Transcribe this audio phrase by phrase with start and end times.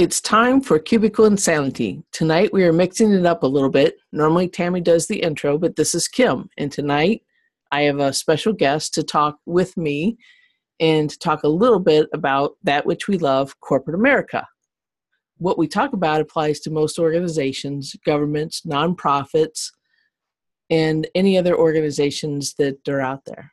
[0.00, 2.02] It's time for Cubicle Insanity.
[2.10, 3.98] Tonight we are mixing it up a little bit.
[4.12, 6.48] Normally Tammy does the intro, but this is Kim.
[6.56, 7.20] And tonight
[7.70, 10.16] I have a special guest to talk with me
[10.80, 14.48] and to talk a little bit about that which we love, corporate America.
[15.36, 19.70] What we talk about applies to most organizations, governments, nonprofits,
[20.70, 23.52] and any other organizations that are out there.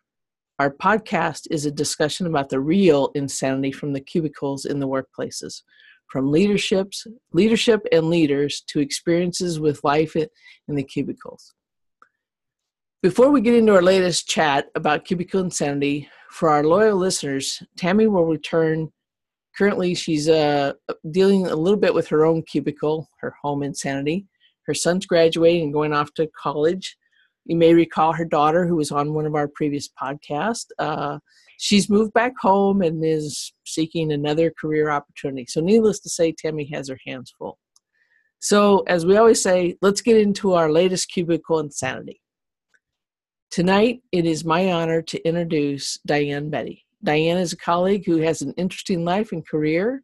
[0.59, 5.63] Our podcast is a discussion about the real insanity from the cubicles in the workplaces
[6.11, 11.53] from leaderships, leadership and leaders to experiences with life in the cubicles.
[13.03, 18.07] Before we get into our latest chat about cubicle insanity, for our loyal listeners, Tammy
[18.07, 18.91] will return.
[19.57, 20.73] Currently, she's uh,
[21.11, 24.27] dealing a little bit with her own cubicle, her home insanity.
[24.65, 26.97] Her son's graduating and going off to college.
[27.45, 30.67] You may recall her daughter, who was on one of our previous podcasts.
[30.77, 31.19] Uh,
[31.57, 35.45] she's moved back home and is seeking another career opportunity.
[35.47, 37.57] So, needless to say, Tammy has her hands full.
[38.39, 42.21] So, as we always say, let's get into our latest cubicle insanity.
[43.49, 46.83] Tonight, it is my honor to introduce Diane Betti.
[47.03, 50.03] Diane is a colleague who has an interesting life and career.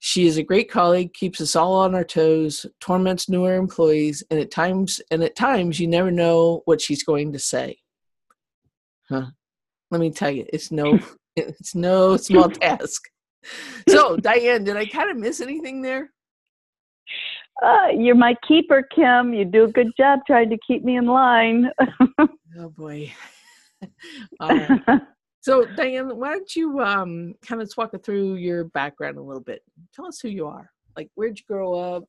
[0.00, 4.40] She is a great colleague, keeps us all on our toes, torments newer employees, and
[4.40, 7.78] at times and at times you never know what she's going to say.
[9.08, 9.26] Huh.
[9.92, 10.98] Let me tell you, it's no
[11.36, 13.02] it's no small task.
[13.88, 16.10] So, Diane, did I kind of miss anything there?
[17.62, 19.34] Uh, you're my keeper, Kim.
[19.34, 21.70] You do a good job trying to keep me in line.
[22.58, 23.12] oh boy.
[25.42, 29.42] So, Diane, why don't you um, kind of walk us through your background a little
[29.42, 29.60] bit?
[29.92, 30.70] Tell us who you are.
[30.96, 32.04] Like, where'd you grow up?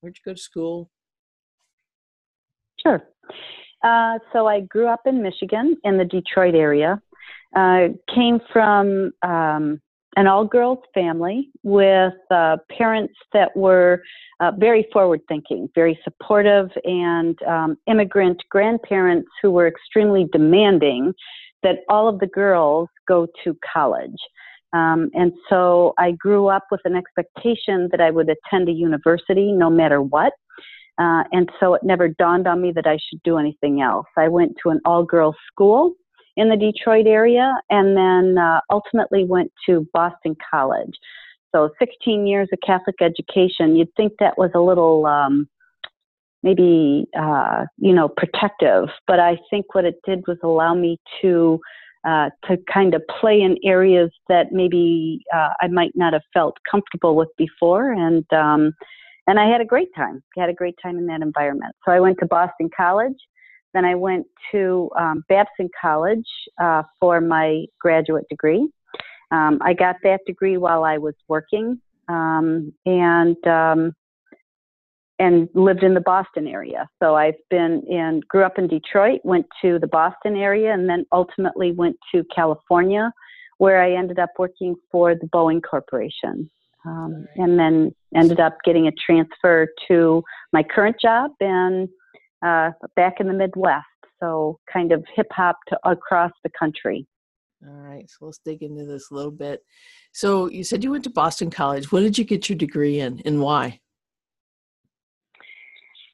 [0.00, 0.88] Where'd you go to school?
[2.80, 3.02] Sure.
[3.82, 7.02] Uh, so, I grew up in Michigan in the Detroit area.
[7.56, 9.80] Uh, came from um,
[10.16, 14.02] an all girls family with uh, parents that were
[14.40, 21.14] uh, very forward thinking, very supportive, and um, immigrant grandparents who were extremely demanding
[21.62, 24.18] that all of the girls go to college.
[24.74, 29.50] Um, and so I grew up with an expectation that I would attend a university
[29.50, 30.34] no matter what.
[30.98, 34.06] Uh, and so it never dawned on me that I should do anything else.
[34.16, 35.94] I went to an all girls school
[36.36, 40.94] in the Detroit area, and then uh, ultimately went to Boston College.
[41.54, 43.76] So 16 years of Catholic education.
[43.76, 45.48] You'd think that was a little um,
[46.42, 51.60] maybe uh, you know protective, but I think what it did was allow me to
[52.06, 56.56] uh, to kind of play in areas that maybe uh, I might not have felt
[56.70, 58.72] comfortable with before, and um,
[59.26, 60.22] and I had a great time.
[60.36, 61.74] I had a great time in that environment.
[61.84, 63.16] So I went to Boston College.
[63.74, 66.28] Then I went to um, Babson College
[66.60, 68.68] uh, for my graduate degree.
[69.30, 73.92] Um, I got that degree while I was working um, and um,
[75.18, 76.86] and lived in the Boston area.
[77.02, 81.06] So I've been in, grew up in Detroit, went to the Boston area, and then
[81.10, 83.10] ultimately went to California,
[83.58, 86.50] where I ended up working for the Boeing Corporation.
[86.84, 90.22] Um, and then ended up getting a transfer to
[90.52, 91.88] my current job and
[92.46, 93.84] uh, back in the Midwest.
[94.20, 97.06] So kind of hip hop across the country.
[97.66, 99.62] All right, so let's dig into this a little bit.
[100.12, 101.90] So you said you went to Boston College.
[101.90, 103.80] What did you get your degree in, and why?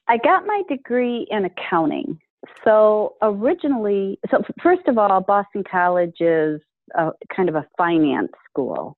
[0.07, 2.19] I got my degree in accounting.
[2.65, 6.61] So originally, so first of all, Boston College is
[6.95, 8.97] a, kind of a finance school.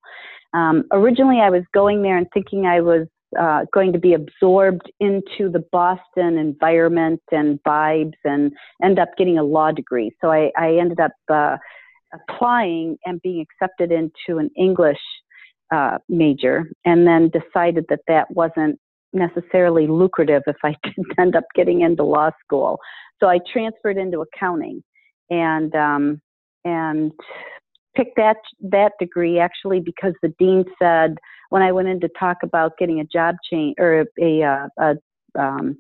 [0.54, 3.08] Um, originally, I was going there and thinking I was
[3.40, 8.52] uh, going to be absorbed into the Boston environment and vibes and
[8.84, 10.12] end up getting a law degree.
[10.22, 11.58] So I, I ended up uh,
[12.14, 15.00] applying and being accepted into an English
[15.74, 18.80] uh, major and then decided that that wasn't
[19.14, 22.80] necessarily lucrative if I didn't end up getting into law school.
[23.20, 24.84] So I transferred into accounting
[25.30, 26.22] and um,
[26.64, 27.12] and
[27.96, 31.18] picked that that degree actually because the dean said
[31.50, 34.96] when I went in to talk about getting a job change or a, a, a
[35.40, 35.78] um,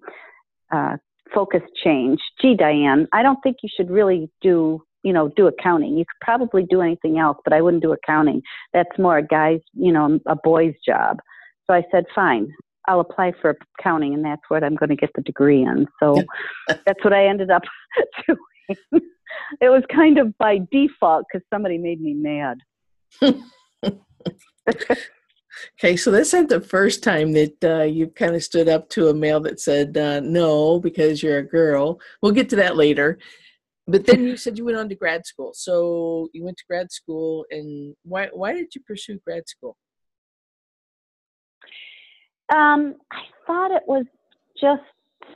[0.73, 0.97] uh,
[1.33, 5.97] focus change, gee, Diane, I don't think you should really do you know do accounting.
[5.97, 8.41] You could probably do anything else, but I wouldn't do accounting.
[8.73, 11.19] That's more a guy's you know a boy's job.
[11.67, 12.51] So I said, fine,
[12.87, 15.87] I'll apply for accounting, and that's what I'm going to get the degree in.
[15.99, 16.21] So
[16.67, 17.63] that's what I ended up
[18.27, 18.39] doing.
[18.69, 22.57] It was kind of by default because somebody made me mad.
[25.79, 29.09] okay, so this isn't the first time that uh, you've kind of stood up to
[29.09, 31.99] a male that said uh, no because you're a girl.
[32.21, 33.19] We'll get to that later.
[33.87, 35.51] But then you said you went on to grad school.
[35.53, 39.77] So you went to grad school, and why why did you pursue grad school?
[42.53, 44.05] Um, I thought it was
[44.59, 44.81] just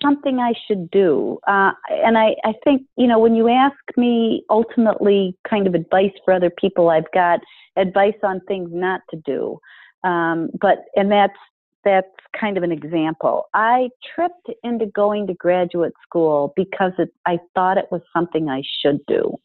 [0.02, 1.40] something I should do.
[1.48, 6.14] Uh, and I, I think, you know, when you ask me ultimately kind of advice
[6.24, 7.40] for other people, I've got
[7.78, 9.60] advice on things not to do.
[10.04, 11.34] Um, but, and that's,
[11.84, 12.08] that's
[12.40, 13.46] kind of an example.
[13.54, 18.62] I tripped into going to graduate school because it, I thought it was something I
[18.82, 19.38] should do.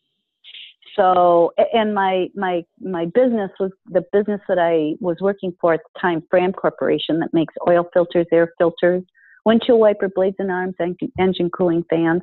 [0.97, 5.81] So, and my my my business was the business that I was working for at
[5.93, 9.03] the time, Fram Corporation, that makes oil filters, air filters,
[9.45, 10.75] windshield wiper blades and arms,
[11.19, 12.23] engine cooling fans.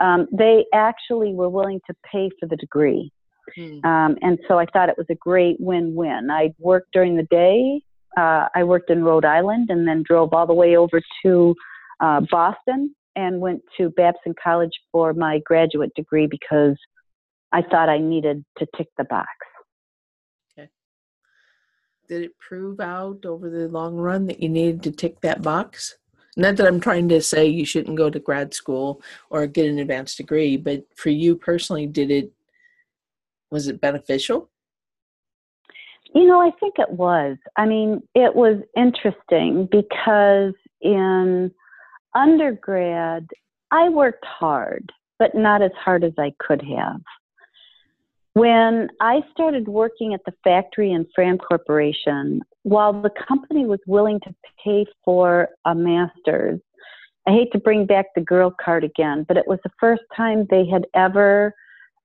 [0.00, 3.12] Um, they actually were willing to pay for the degree.
[3.54, 3.84] Hmm.
[3.84, 6.30] Um, and so I thought it was a great win-win.
[6.30, 7.80] I worked during the day.
[8.16, 11.54] Uh, I worked in Rhode Island and then drove all the way over to
[12.00, 16.76] uh, Boston and went to Babson College for my graduate degree because
[17.52, 19.28] I thought I needed to tick the box.
[20.52, 20.68] Okay.
[22.08, 25.96] Did it prove out over the long run that you needed to tick that box?
[26.36, 29.00] Not that I'm trying to say you shouldn't go to grad school
[29.30, 32.32] or get an advanced degree, but for you personally, did it
[33.50, 34.50] was it beneficial?
[36.14, 37.36] You know, I think it was.
[37.56, 41.52] I mean, it was interesting because in
[42.14, 43.28] undergrad,
[43.70, 47.00] I worked hard, but not as hard as I could have.
[48.32, 54.18] When I started working at the factory in Fram Corporation, while the company was willing
[54.24, 54.34] to
[54.64, 56.58] pay for a master's,
[57.28, 60.48] I hate to bring back the girl card again, but it was the first time
[60.50, 61.54] they had ever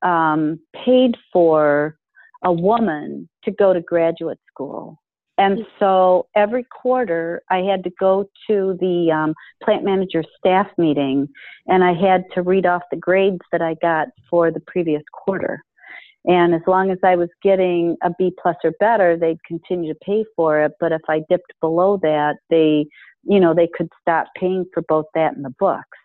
[0.04, 1.98] um, paid for
[2.44, 5.00] a woman to go to graduate school.
[5.40, 5.66] And mm.
[5.80, 9.34] so every quarter, I had to go to the um,
[9.64, 11.28] plant manager staff meeting
[11.66, 15.64] and I had to read off the grades that I got for the previous quarter.
[16.26, 20.00] And as long as I was getting a B plus or better, they'd continue to
[20.06, 20.74] pay for it.
[20.80, 22.86] But if I dipped below that, they,
[23.24, 25.98] you know, they could stop paying for both that and the books.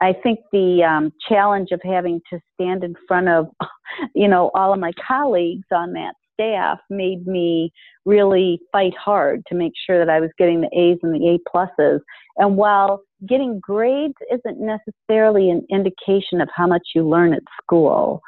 [0.00, 3.48] I think the um, challenge of having to stand in front of,
[4.14, 7.70] you know, all of my colleagues on that staff made me
[8.06, 11.38] really fight hard to make sure that I was getting the A's and the A
[11.48, 12.00] pluses.
[12.38, 18.22] And while getting grades isn't necessarily an indication of how much you learn at school,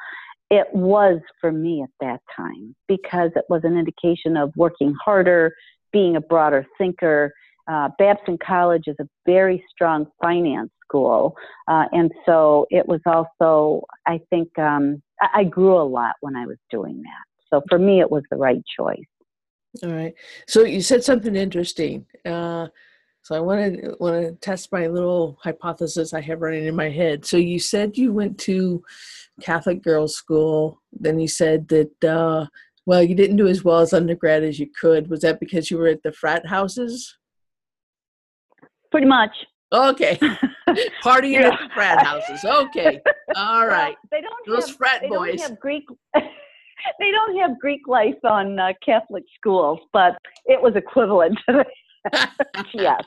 [0.52, 5.54] it was for me at that time because it was an indication of working harder,
[5.94, 7.32] being a broader thinker.
[7.70, 11.34] Uh, Babson College is a very strong finance school,
[11.68, 16.36] uh, and so it was also, I think, um, I, I grew a lot when
[16.36, 17.24] I was doing that.
[17.48, 18.98] So for me, it was the right choice.
[19.82, 20.12] All right.
[20.46, 22.04] So you said something interesting.
[22.26, 22.68] Uh,
[23.22, 26.90] so I want to want to test my little hypothesis I have running in my
[26.90, 27.24] head.
[27.24, 28.82] So you said you went to
[29.40, 30.82] Catholic girls' school.
[30.92, 32.46] Then you said that, uh,
[32.84, 35.08] well, you didn't do as well as undergrad as you could.
[35.08, 37.16] Was that because you were at the frat houses?
[38.90, 39.30] Pretty much.
[39.72, 40.16] Okay.
[41.04, 41.48] Partying yeah.
[41.48, 42.44] at the frat houses.
[42.44, 43.00] Okay.
[43.36, 43.94] All right.
[43.94, 45.40] Well, they don't Those have, frat they boys.
[45.40, 45.84] Don't have Greek.
[46.14, 51.64] they don't have Greek life on uh, Catholic schools, but it was equivalent to.
[52.74, 53.04] yes.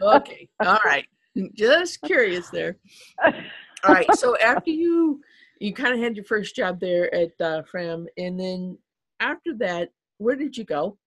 [0.00, 0.48] okay.
[0.64, 1.06] All right.
[1.54, 2.76] Just curious there.
[3.22, 4.06] All right.
[4.16, 5.20] So after you
[5.58, 8.78] you kind of had your first job there at uh, Fram, and then
[9.20, 10.98] after that, where did you go?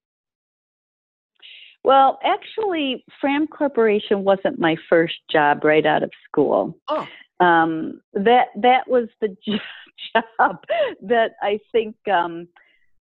[1.84, 6.80] Well, actually, Fram Corporation wasn't my first job right out of school.
[6.88, 7.08] Oh.
[7.40, 9.36] Um, that that was the
[10.16, 10.64] job
[11.04, 12.48] that I think um,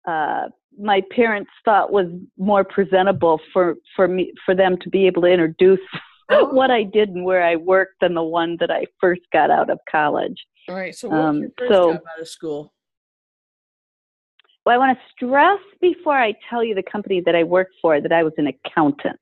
[0.08, 0.48] uh,
[0.80, 5.28] my parents thought was more presentable for for me for them to be able to
[5.28, 5.80] introduce
[6.30, 9.70] what I did and where I worked than the one that I first got out
[9.70, 10.38] of college.
[10.70, 10.96] All right.
[10.96, 12.74] So, what um, your first so, job out of school?
[14.66, 18.02] Well, I want to stress before I tell you the company that I worked for
[18.02, 19.20] that I was an accountant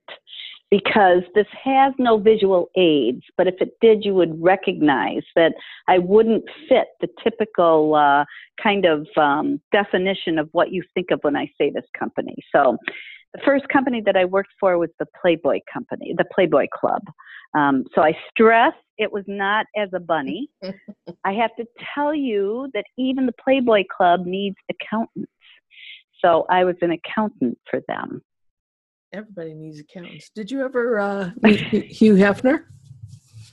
[0.75, 5.53] because this has no visual aids, but if it did, you would recognize that
[5.87, 8.25] I wouldn't fit the typical uh,
[8.61, 12.35] kind of um, definition of what you think of when I say this company.
[12.53, 12.77] So,
[13.33, 17.01] the first company that I worked for was the Playboy Company, the Playboy Club.
[17.53, 20.49] Um, so I stress it was not as a bunny.
[21.25, 25.31] I have to tell you that even the Playboy Club needs accountants.
[26.23, 28.21] So I was an accountant for them.
[29.15, 30.29] Everybody needs accountants.
[30.35, 31.61] Did you ever uh, meet
[32.01, 32.65] Hugh Hefner?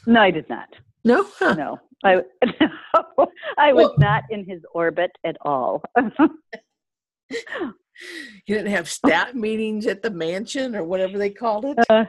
[0.06, 0.68] No, I did not.
[1.04, 1.54] No, huh.
[1.54, 2.68] no, I no,
[3.58, 5.84] I was well, not in his orbit at all.
[6.00, 6.18] you
[8.48, 11.78] didn't have staff meetings at the mansion or whatever they called it?
[11.88, 12.06] Uh,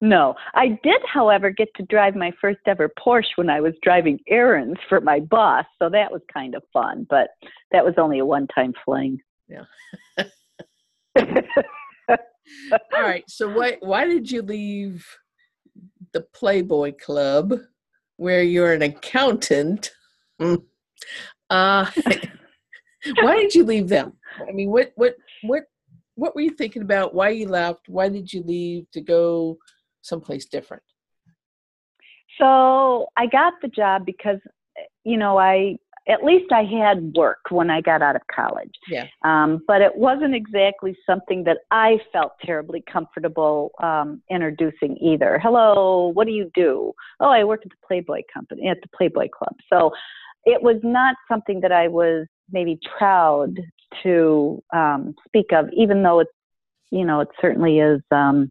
[0.00, 0.34] no.
[0.54, 4.80] I did, however, get to drive my first ever Porsche when I was driving errands
[4.88, 5.66] for my boss.
[5.78, 7.28] So that was kind of fun, but
[7.70, 9.20] that was only a one time fling.
[9.46, 9.64] Yeah.
[12.72, 13.24] All right.
[13.28, 15.06] So why why did you leave
[16.12, 17.54] the Playboy Club,
[18.16, 19.90] where you're an accountant?
[20.40, 20.62] Mm.
[21.50, 21.90] Uh,
[23.20, 24.14] why did you leave them?
[24.48, 25.64] I mean, what what what
[26.14, 27.14] what were you thinking about?
[27.14, 27.88] Why you left?
[27.88, 29.58] Why did you leave to go
[30.02, 30.82] someplace different?
[32.40, 34.38] So I got the job because,
[35.04, 35.76] you know, I
[36.08, 38.74] at least I had work when I got out of college.
[38.88, 39.06] Yeah.
[39.24, 45.38] Um, but it wasn't exactly something that I felt terribly comfortable um, introducing either.
[45.42, 46.92] Hello, what do you do?
[47.20, 49.56] Oh, I work at the Playboy company, at the Playboy Club.
[49.72, 49.92] So
[50.44, 53.58] it was not something that I was maybe proud
[54.02, 56.30] to um, speak of, even though it's,
[56.90, 58.50] you know, it certainly is, um,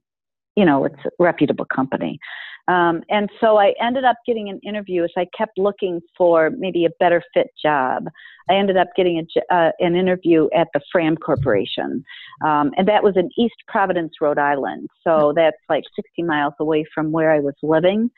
[0.55, 2.19] you know, it's a reputable company.
[2.67, 6.85] Um, and so I ended up getting an interview as I kept looking for maybe
[6.85, 8.07] a better fit job.
[8.49, 12.03] I ended up getting a, uh, an interview at the Fram Corporation.
[12.45, 14.87] Um, and that was in East Providence, Rhode Island.
[15.03, 18.11] So that's like 60 miles away from where I was living.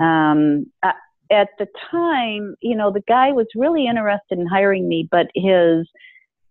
[0.00, 5.26] Um, at the time, you know, the guy was really interested in hiring me, but
[5.34, 5.88] his,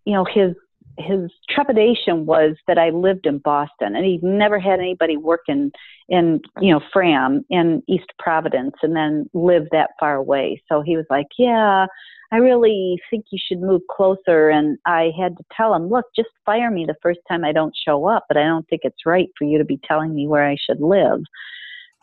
[0.06, 0.56] you know, his
[1.00, 5.72] his trepidation was that I lived in Boston and he'd never had anybody work in,
[6.10, 10.62] in, you know, Fram in East Providence and then live that far away.
[10.70, 11.88] So he was like, yeah,
[12.32, 14.50] I really think you should move closer.
[14.50, 17.76] And I had to tell him, look, just fire me the first time I don't
[17.88, 20.48] show up, but I don't think it's right for you to be telling me where
[20.48, 21.22] I should live.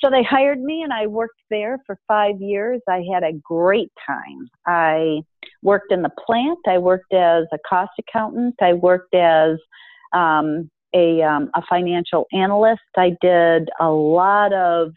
[0.02, 2.80] So they hired me and I worked there for five years.
[2.88, 4.48] I had a great time.
[4.66, 5.22] I
[5.62, 6.58] worked in the plant.
[6.66, 8.56] I worked as a cost accountant.
[8.60, 9.58] I worked as
[10.12, 12.82] um, a, um, a financial analyst.
[12.96, 14.92] I did a lot of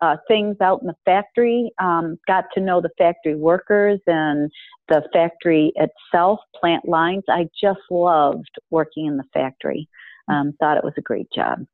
[0.00, 4.50] uh, things out in the factory, um, got to know the factory workers and
[4.88, 7.22] the factory itself, plant lines.
[7.28, 9.88] I just loved working in the factory.
[10.28, 11.66] Um, thought it was a great job.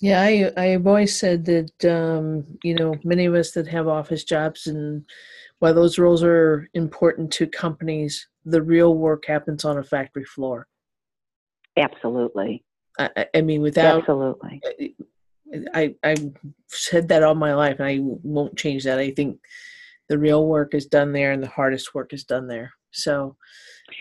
[0.00, 4.24] Yeah, I I've always said that um, you know many of us that have office
[4.24, 5.04] jobs and
[5.58, 10.68] while those roles are important to companies, the real work happens on a factory floor.
[11.78, 12.64] Absolutely.
[12.98, 14.62] I, I mean, without absolutely,
[15.74, 16.32] I I've
[16.68, 18.98] said that all my life, and I won't change that.
[18.98, 19.38] I think
[20.08, 22.72] the real work is done there, and the hardest work is done there.
[22.92, 23.36] So,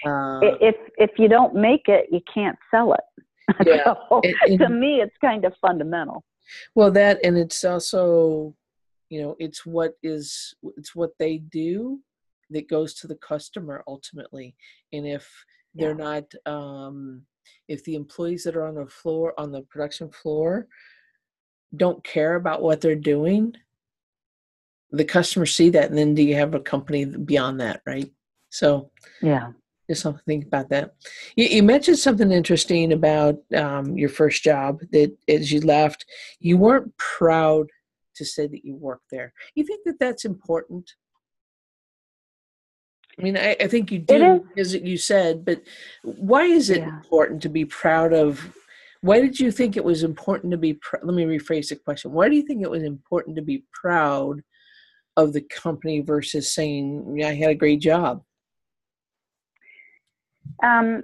[0.06, 3.24] uh, if if you don't make it, you can't sell it.
[3.66, 3.94] Yeah.
[4.10, 4.22] so,
[4.58, 6.24] to me, it's kind of fundamental.
[6.74, 8.56] Well, that and it's also,
[9.10, 12.00] you know, it's what is it's what they do
[12.50, 14.56] that goes to the customer ultimately.
[14.94, 15.30] And if
[15.74, 16.24] they're yeah.
[16.46, 17.24] not, um,
[17.68, 20.68] if the employees that are on the floor on the production floor
[21.76, 23.56] don't care about what they're doing,
[24.92, 28.12] the customers see that, and then do you have a company beyond that, right?
[28.50, 29.52] So yeah,
[29.88, 30.94] just something to think about that.
[31.36, 36.06] You, you mentioned something interesting about um, your first job that as you left,
[36.40, 37.68] you weren't proud
[38.16, 39.34] to say that you worked there.
[39.56, 40.92] You think that that's important?
[43.20, 45.62] I mean, I, I think you do, as you said, but
[46.04, 46.88] why is it yeah.
[46.88, 48.54] important to be proud of?
[49.02, 50.74] Why did you think it was important to be?
[50.74, 52.12] Pr- Let me rephrase the question.
[52.12, 54.42] Why do you think it was important to be proud
[55.16, 58.22] of the company versus saying, "Yeah, I had a great job"?
[60.64, 61.04] Um,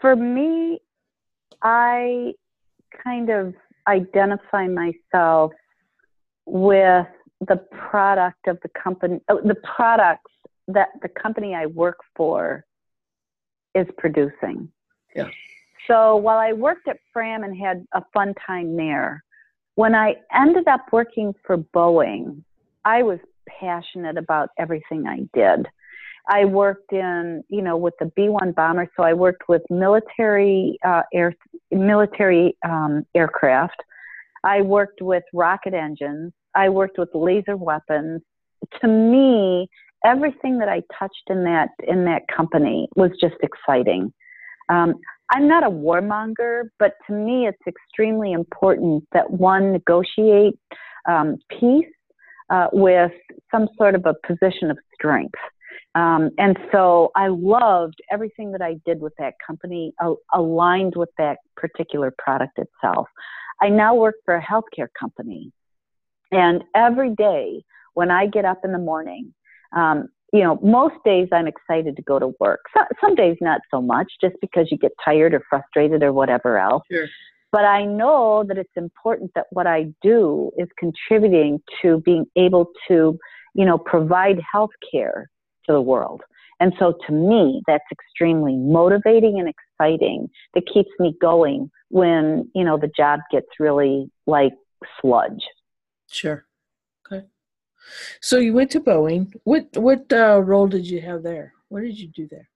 [0.00, 0.80] for me,
[1.62, 2.32] I
[3.04, 3.54] kind of
[3.86, 5.52] identify myself
[6.46, 7.06] with
[7.46, 10.32] the product of the company, oh, the products
[10.68, 12.64] that the company I work for
[13.74, 14.68] is producing.
[15.14, 15.28] Yeah.
[15.86, 19.24] So while I worked at Fram and had a fun time there,
[19.74, 22.42] when I ended up working for Boeing,
[22.84, 25.66] I was passionate about everything I did.
[26.30, 31.02] I worked in, you know, with the B-1 bomber, so I worked with military uh,
[31.12, 31.34] air,
[31.72, 33.82] military um, aircraft.
[34.44, 36.32] I worked with rocket engines.
[36.54, 38.22] I worked with laser weapons.
[38.80, 39.68] To me,
[40.04, 44.12] everything that I touched in that in that company was just exciting.
[44.68, 44.94] Um,
[45.32, 50.58] I'm not a warmonger, but to me, it's extremely important that one negotiate
[51.08, 51.86] um, peace
[52.50, 53.12] uh, with
[53.50, 55.38] some sort of a position of strength.
[55.94, 61.08] Um, and so I loved everything that I did with that company uh, aligned with
[61.18, 63.08] that particular product itself.
[63.60, 65.52] I now work for a healthcare company.
[66.30, 69.34] And every day when I get up in the morning,
[69.74, 72.60] um, you know, most days I'm excited to go to work.
[72.72, 76.56] So, some days not so much, just because you get tired or frustrated or whatever
[76.56, 76.84] else.
[76.90, 77.08] Sure.
[77.50, 82.70] But I know that it's important that what I do is contributing to being able
[82.86, 83.18] to,
[83.54, 85.28] you know, provide health care
[85.70, 86.22] to the world.
[86.58, 92.64] And so to me, that's extremely motivating and exciting that keeps me going when you
[92.64, 94.52] know the job gets really like
[95.00, 95.42] sludge.
[96.10, 96.44] Sure.
[97.06, 97.24] Okay.
[98.20, 99.32] So you went to Boeing.
[99.44, 101.54] What what uh, role did you have there?
[101.68, 102.48] What did you do there?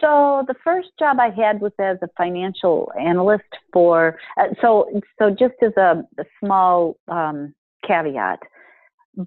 [0.00, 4.16] So the first job I had was as a financial analyst for.
[4.36, 4.88] Uh, so
[5.18, 7.52] so just as a, a small um,
[7.84, 8.38] caveat,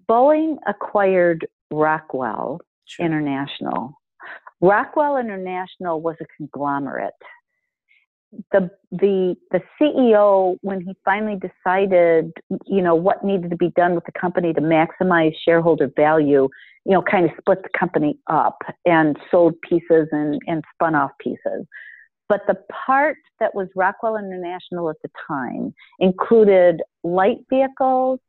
[0.09, 3.05] Boeing acquired Rockwell sure.
[3.05, 3.93] International.
[4.61, 7.13] Rockwell International was a conglomerate
[8.51, 12.31] the the the CEO when he finally decided
[12.65, 16.47] you know what needed to be done with the company to maximize shareholder value
[16.85, 21.11] you know kind of split the company up and sold pieces and and spun off
[21.19, 21.65] pieces
[22.29, 28.19] but the part that was Rockwell International at the time included light vehicles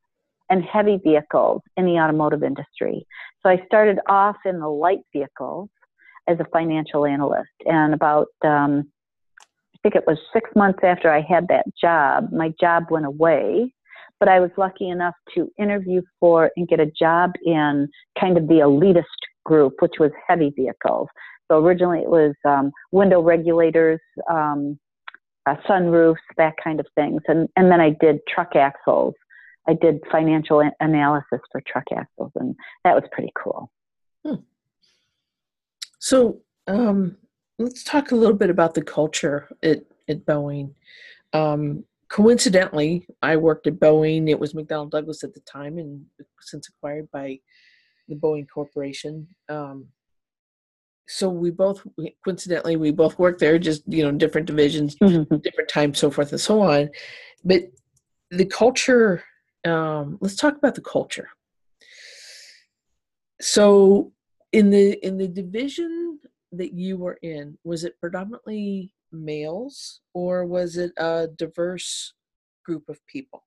[0.52, 3.06] and heavy vehicles in the automotive industry
[3.42, 5.68] so I started off in the light vehicles
[6.28, 8.88] as a financial analyst and about um,
[9.74, 13.72] I think it was six months after I had that job, my job went away.
[14.20, 17.88] But I was lucky enough to interview for and get a job in
[18.20, 19.02] kind of the elitist
[19.44, 21.08] group, which was heavy vehicles.
[21.50, 23.98] So originally it was um, window regulators,
[24.30, 24.78] um,
[25.46, 27.20] uh, sunroofs, that kind of things.
[27.26, 29.14] And, and then I did truck axles.
[29.68, 33.70] I did financial analysis for truck axles, and that was pretty cool.
[34.26, 34.36] Hmm.
[35.98, 37.16] So, um,
[37.58, 40.74] let's talk a little bit about the culture at, at Boeing.
[41.32, 44.28] Um, coincidentally, I worked at Boeing.
[44.28, 46.04] It was McDonnell Douglas at the time, and
[46.40, 47.38] since acquired by
[48.08, 49.28] the Boeing Corporation.
[49.48, 49.86] Um,
[51.08, 51.82] so we both
[52.24, 55.36] coincidentally we both worked there, just you know different divisions, mm-hmm.
[55.38, 56.90] different times, so forth and so on.
[57.44, 57.62] But
[58.30, 59.22] the culture.
[59.64, 61.28] Um, let's talk about the culture.
[63.40, 64.12] So
[64.52, 66.20] in the in the division
[66.52, 72.14] that you were in, was it predominantly males or was it a diverse
[72.64, 73.44] group of people?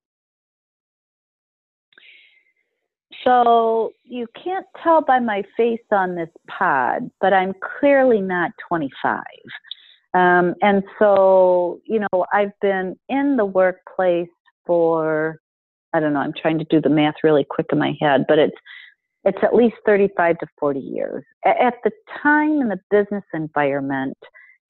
[3.24, 9.22] So you can't tell by my face on this pod, but I'm clearly not 25.
[10.14, 14.30] Um, and so, you know, I've been in the workplace
[14.66, 15.42] for,
[15.96, 18.38] I don't know, I'm trying to do the math really quick in my head, but
[18.38, 18.58] it's
[19.24, 21.24] it's at least 35 to 40 years.
[21.46, 24.18] At the time in the business environment,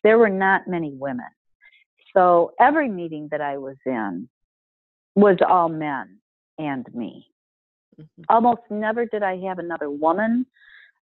[0.04, 1.26] there were not many women.
[2.16, 4.30] So every meeting that I was in
[5.16, 6.20] was all men
[6.58, 7.28] and me.
[8.00, 8.24] Mm-hmm.
[8.30, 10.46] Almost never did I have another woman.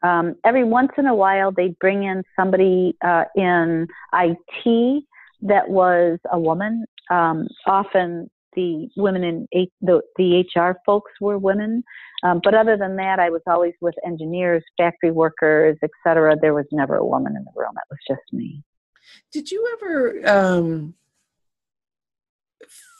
[0.02, 5.04] Um, every once in a while, they'd bring in somebody uh, in IT
[5.42, 6.86] that was a woman.
[7.10, 11.82] Um, often the women in the, the HR folks were women.
[12.22, 16.36] Um, but other than that, I was always with engineers, factory workers, etc.
[16.40, 17.72] There was never a woman in the room.
[17.76, 18.62] It was just me.
[19.32, 20.94] Did you ever um,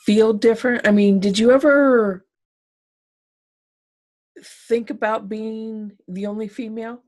[0.04, 0.86] feel different?
[0.86, 2.24] I mean, did you ever
[4.68, 7.02] think about being the only female?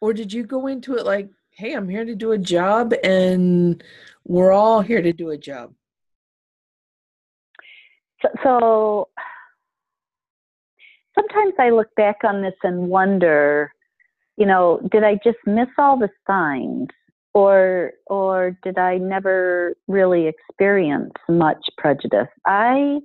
[0.00, 3.82] Or did you go into it like, hey, I'm here to do a job and
[4.24, 5.74] we're all here to do a job?
[8.22, 9.08] So, so
[11.14, 13.72] sometimes I look back on this and wonder,
[14.36, 16.88] you know, did I just miss all the signs?
[17.32, 22.26] Or, or did I never really experience much prejudice?
[22.44, 22.98] I,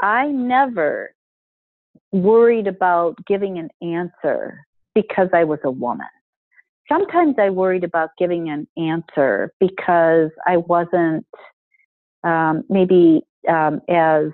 [0.00, 1.12] I never
[2.12, 6.06] worried about giving an answer because I was a woman.
[6.88, 11.26] Sometimes I worried about giving an answer because I wasn't
[12.22, 14.26] um, maybe um, as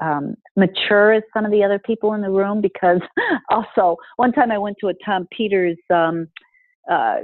[0.00, 3.00] um, mature as some of the other people in the room because
[3.50, 6.28] also one time I went to a Tom Peters um,
[6.90, 7.18] uh,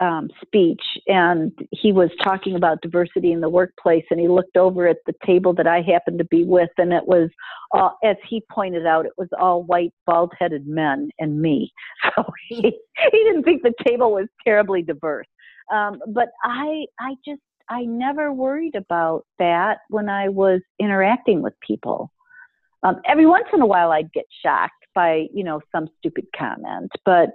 [0.00, 4.88] um, speech and he was talking about diversity in the workplace and he looked over
[4.88, 7.28] at the table that I happened to be with and it was
[7.74, 11.72] uh, as he pointed out it was all white bald headed men and me.
[12.16, 15.26] So he, he didn't think the table was terribly diverse.
[15.72, 21.54] Um, but I I just I never worried about that when I was interacting with
[21.66, 22.10] people.
[22.82, 26.90] Um, every once in a while, I'd get shocked by, you know, some stupid comment,
[27.04, 27.30] but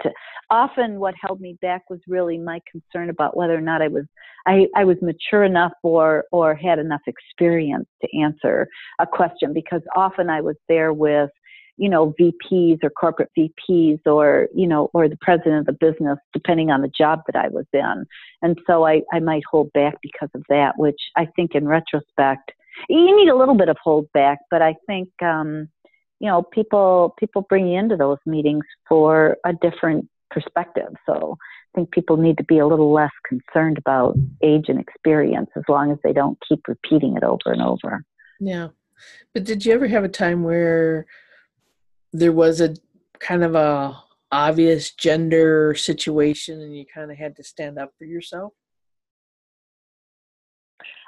[0.50, 4.06] often what held me back was really my concern about whether or not I was,
[4.46, 8.68] I, I was mature enough or, or had enough experience to answer
[9.00, 11.30] a question because often I was there with
[11.78, 16.18] you know, VPs or corporate VPs or, you know, or the president of the business,
[16.34, 18.06] depending on the job that I was in.
[18.42, 22.52] And so I, I might hold back because of that, which I think in retrospect,
[22.90, 25.70] you need a little bit of hold back, but I think, um,
[26.20, 30.94] you know, people, people bring you into those meetings for a different perspective.
[31.06, 35.50] So I think people need to be a little less concerned about age and experience
[35.56, 38.04] as long as they don't keep repeating it over and over.
[38.40, 38.70] Yeah.
[39.34, 41.06] But did you ever have a time where
[42.18, 42.76] there was a
[43.20, 43.98] kind of a
[44.32, 48.54] obvious gender situation and you kind of had to stand up for yourself?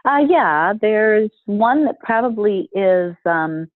[0.06, 3.70] Uh, yeah, there's one that probably is um,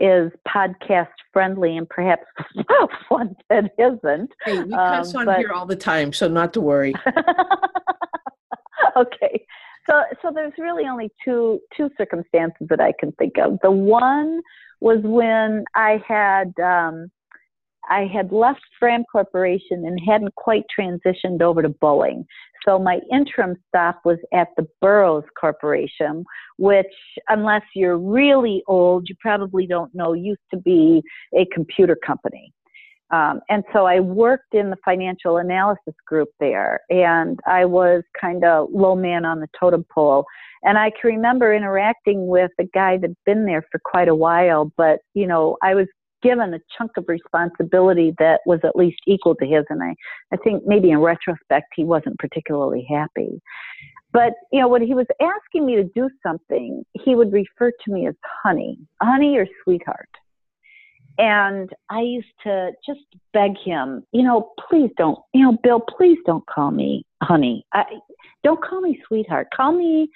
[0.00, 2.24] is podcast friendly and perhaps
[3.08, 4.30] one that isn't.
[4.44, 5.38] Hey, we cuss um, on but...
[5.38, 6.94] here all the time, so not to worry.
[8.96, 9.44] okay.
[9.88, 13.58] So so there's really only two two circumstances that I can think of.
[13.62, 14.40] The one
[14.84, 17.10] was when I had um,
[17.88, 22.24] I had left Fram Corporation and hadn't quite transitioned over to Boeing.
[22.66, 26.24] So my interim stop was at the Burroughs Corporation,
[26.58, 26.86] which,
[27.28, 31.02] unless you're really old, you probably don't know, used to be
[31.34, 32.52] a computer company.
[33.14, 38.44] Um, and so I worked in the financial analysis group there, and I was kind
[38.44, 40.24] of low man on the totem pole.
[40.64, 44.72] And I can remember interacting with a guy that'd been there for quite a while,
[44.76, 45.86] but you know, I was
[46.24, 49.64] given a chunk of responsibility that was at least equal to his.
[49.68, 49.94] And I,
[50.32, 53.40] I think maybe in retrospect, he wasn't particularly happy.
[54.12, 57.92] But, you know, when he was asking me to do something, he would refer to
[57.92, 60.08] me as honey, honey or sweetheart.
[61.16, 63.00] And I used to just
[63.32, 67.64] beg him, you know, please don't, you know, Bill, please don't call me honey.
[67.72, 67.84] I,
[68.42, 69.48] don't call me sweetheart.
[69.54, 70.08] Call me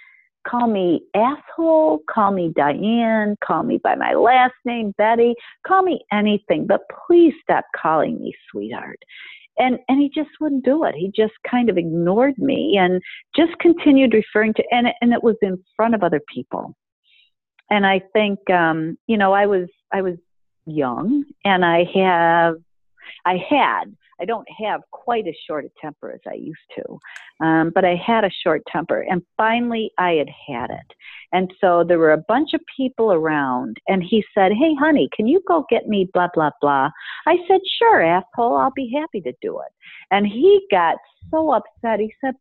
[0.46, 5.34] call me asshole, call me Diane, call me by my last name, Betti,
[5.66, 8.98] call me anything, but please stop calling me sweetheart.
[9.58, 10.94] And and he just wouldn't do it.
[10.94, 13.02] He just kind of ignored me and
[13.36, 16.76] just continued referring to and and it was in front of other people.
[17.70, 20.14] And I think um, you know, I was I was
[20.68, 22.56] young and I have
[23.24, 27.70] I had I don't have quite as short a temper as I used to, um,
[27.74, 29.02] but I had a short temper.
[29.08, 30.94] And finally, I had had it.
[31.32, 35.28] And so there were a bunch of people around, and he said, Hey, honey, can
[35.28, 36.90] you go get me blah, blah, blah?
[37.26, 39.72] I said, Sure, asshole, I'll be happy to do it.
[40.10, 40.96] And he got
[41.30, 42.00] so upset.
[42.00, 42.34] He said,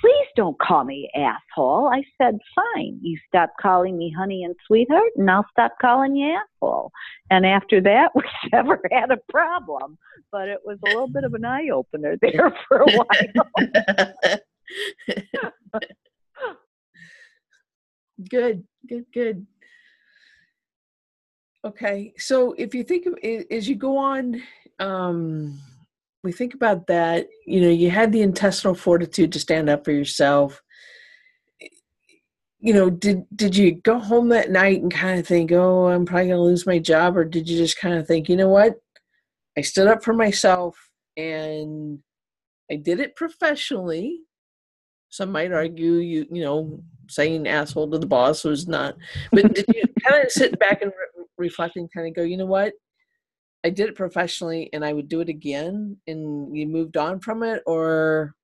[0.00, 1.90] please don't call me asshole.
[1.92, 2.98] I said, fine.
[3.02, 6.90] You stop calling me honey and sweetheart, and I'll stop calling you asshole.
[7.30, 9.98] And after that, we never had a problem.
[10.30, 13.06] But it was a little bit of an eye opener there for a while.
[18.30, 19.46] good, good, good.
[21.64, 23.18] Okay, so if you think of
[23.50, 24.40] as you go on,
[24.78, 25.58] um,
[26.28, 29.92] we think about that, you know, you had the intestinal fortitude to stand up for
[29.92, 30.62] yourself.
[32.60, 36.04] You know, did did you go home that night and kind of think, "Oh, I'm
[36.04, 38.50] probably going to lose my job," or did you just kind of think, "You know
[38.50, 38.74] what?
[39.56, 40.76] I stood up for myself
[41.16, 42.00] and
[42.70, 44.20] I did it professionally."
[45.08, 48.96] Some might argue, you you know, saying asshole to the boss was not.
[49.32, 52.36] But did you kind of sit back and re- reflect and kind of go, "You
[52.36, 52.74] know what?
[53.68, 57.42] I did it professionally and I would do it again and you moved on from
[57.42, 58.34] it or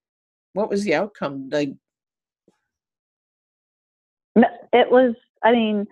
[0.52, 1.48] what was the outcome?
[1.50, 1.72] Like
[4.36, 5.86] it was I mean,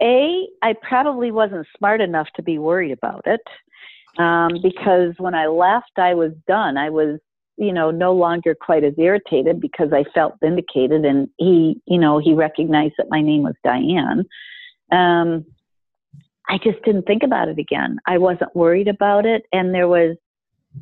[0.00, 3.40] A, I probably wasn't smart enough to be worried about it.
[4.18, 6.76] Um, because when I left I was done.
[6.76, 7.18] I was
[7.56, 12.18] you know no longer quite as irritated because I felt vindicated and he you know
[12.18, 14.26] he recognized that my name was Diane.
[14.92, 15.44] Um,
[16.50, 17.98] I just didn't think about it again.
[18.06, 19.44] I wasn't worried about it.
[19.52, 20.16] And there was,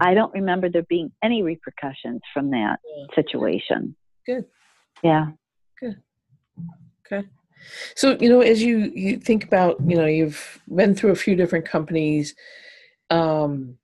[0.00, 3.14] I don't remember there being any repercussions from that yeah.
[3.14, 3.94] situation.
[4.24, 4.46] Good.
[5.02, 5.26] Yeah.
[5.78, 5.96] Good.
[7.07, 7.28] Okay.
[7.94, 11.37] So, you know, as you, you think about, you know, you've been through a few
[11.37, 12.35] different companies,
[13.11, 13.76] um,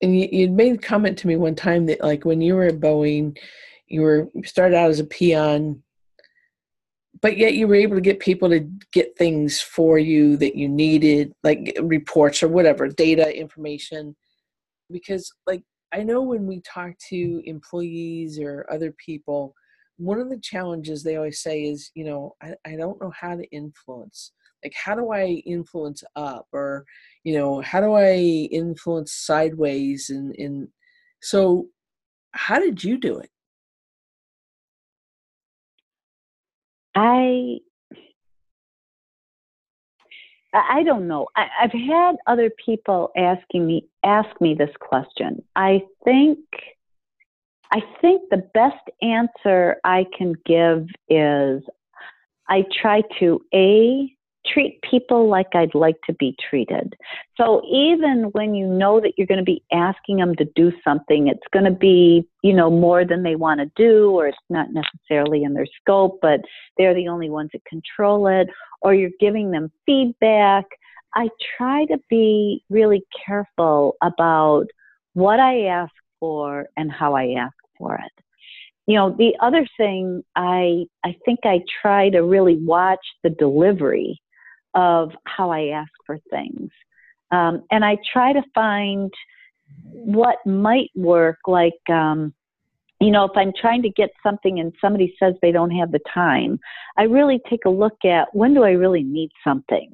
[0.00, 2.64] and you, you made a comment to me one time that like when you were
[2.64, 3.38] at Boeing,
[3.86, 5.82] you were started out as a peon
[7.22, 10.68] but yet you were able to get people to get things for you that you
[10.68, 14.14] needed like reports or whatever data information.
[14.90, 19.54] Because like i know when we talk to employees or other people
[19.98, 23.36] one of the challenges they always say is you know i, I don't know how
[23.36, 24.32] to influence.
[24.64, 26.46] Like how do i influence up?
[26.52, 26.84] or
[27.24, 28.14] you know how do i
[28.50, 30.68] influence sideways and and
[31.20, 31.68] so
[32.32, 33.30] how did you do it
[36.94, 37.58] I
[40.54, 41.28] I don't know.
[41.34, 45.42] I, have had other people asking me ask me this question.
[45.56, 46.38] I think
[47.72, 51.62] I think the best answer I can give is
[52.48, 54.14] I try to a
[54.52, 56.94] treat people like I'd like to be treated.
[57.36, 61.28] So even when you know that you're going to be asking them to do something,
[61.28, 64.68] it's going to be, you know, more than they want to do, or it's not
[64.72, 66.40] necessarily in their scope, but
[66.76, 68.48] they're the only ones that control it,
[68.80, 70.64] or you're giving them feedback.
[71.14, 74.66] I try to be really careful about
[75.14, 78.22] what I ask for and how I ask for it
[78.86, 84.20] you know the other thing i i think i try to really watch the delivery
[84.74, 86.70] of how i ask for things.
[87.30, 89.10] Um, and i try to find
[89.90, 92.34] what might work like um,
[93.00, 96.00] you know if i'm trying to get something and somebody says they don't have the
[96.12, 96.58] time
[96.98, 99.90] i really take a look at when do i really need something?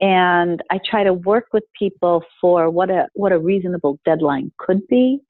[0.00, 4.86] And i try to work with people for what a what a reasonable deadline could
[4.88, 5.20] be.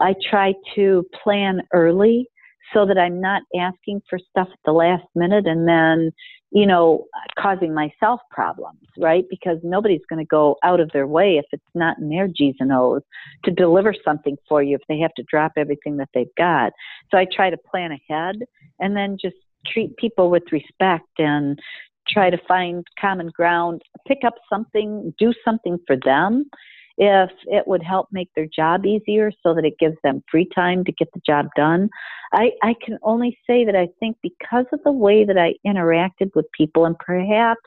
[0.00, 2.28] I try to plan early
[2.72, 6.12] so that I'm not asking for stuff at the last minute and then,
[6.52, 7.06] you know,
[7.38, 9.24] causing myself problems, right?
[9.30, 12.54] Because nobody's going to go out of their way if it's not in their G's
[12.60, 13.02] and O's
[13.44, 16.72] to deliver something for you if they have to drop everything that they've got.
[17.10, 18.36] So I try to plan ahead
[18.80, 19.36] and then just
[19.66, 21.58] treat people with respect and
[22.06, 26.50] try to find common ground, pick up something, do something for them
[26.98, 30.84] if it would help make their job easier so that it gives them free time
[30.84, 31.88] to get the job done.
[32.32, 36.30] I, I can only say that I think because of the way that I interacted
[36.34, 37.60] with people and perhaps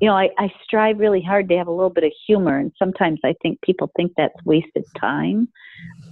[0.00, 2.72] you know, I, I strive really hard to have a little bit of humor, and
[2.78, 5.48] sometimes I think people think that's wasted time.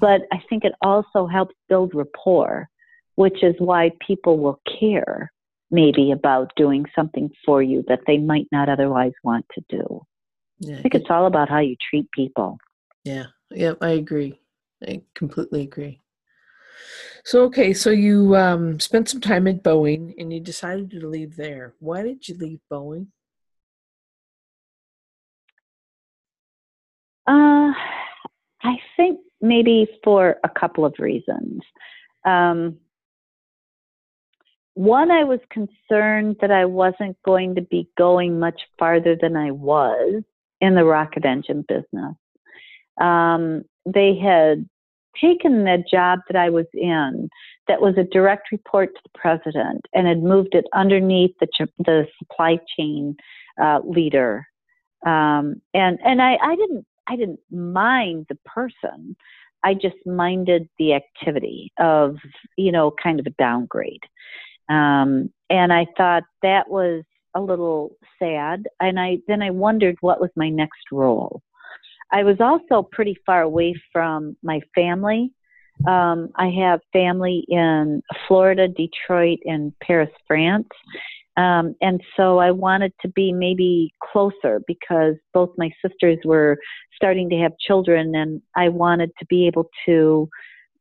[0.00, 2.68] But I think it also helps build rapport,
[3.16, 5.32] which is why people will care
[5.70, 10.00] maybe about doing something for you that they might not otherwise want to do.
[10.58, 12.58] Yeah, I think it's all about how you treat people.
[13.04, 14.40] Yeah, yeah, I agree.
[14.86, 16.00] I completely agree.
[17.24, 21.36] So okay, so you um, spent some time at Boeing and you decided to leave
[21.36, 21.74] there.
[21.80, 23.08] Why did you leave Boeing?
[27.26, 27.72] Uh,
[28.62, 31.60] I think maybe for a couple of reasons.
[32.24, 32.78] Um,
[34.74, 39.50] one, I was concerned that I wasn't going to be going much farther than I
[39.50, 40.22] was
[40.60, 42.14] in the rocket engine business.
[43.00, 44.68] Um, they had
[45.20, 47.28] taken the job that I was in,
[47.68, 52.06] that was a direct report to the president, and had moved it underneath the the
[52.18, 53.16] supply chain
[53.60, 54.46] uh, leader.
[55.04, 59.16] Um, and and I, I didn't I didn't mind the person.
[59.62, 62.16] I just minded the activity of
[62.56, 64.04] you know kind of a downgrade.
[64.68, 67.04] Um, and I thought that was
[67.36, 71.42] a little sad and I then I wondered what was my next role.
[72.10, 75.32] I was also pretty far away from my family.
[75.86, 80.68] Um, I have family in Florida, Detroit, and Paris, France.
[81.36, 86.56] Um, and so I wanted to be maybe closer because both my sisters were
[86.94, 90.30] starting to have children, and I wanted to be able to,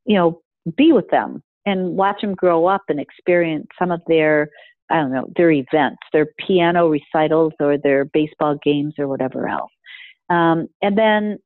[0.05, 0.41] you know,
[0.77, 4.49] be with them and watch them grow up and experience some of their
[4.89, 9.71] I don't know, their events, their piano recitals or their baseball games or whatever else.
[10.29, 11.39] Um, and then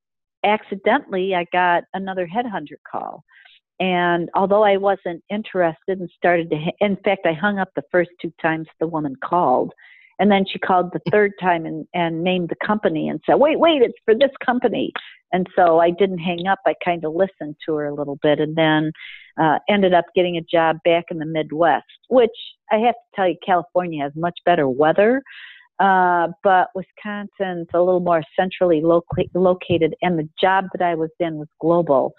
[0.43, 3.23] accidentally, I got another headhunter call.
[3.79, 8.09] And although I wasn't interested and started to, in fact, I hung up the first
[8.21, 9.71] two times the woman called.
[10.19, 13.59] And then she called the third time and, and named the company and said, wait,
[13.59, 14.91] wait, it's for this company.
[15.31, 16.59] And so I didn't hang up.
[16.65, 18.91] I kind of listened to her a little bit and then
[19.39, 22.29] uh, ended up getting a job back in the Midwest, which
[22.71, 25.21] I have to tell you, California has much better weather.
[25.79, 31.09] Uh, but Wisconsin's a little more centrally loca- located, and the job that I was
[31.21, 32.13] in was global.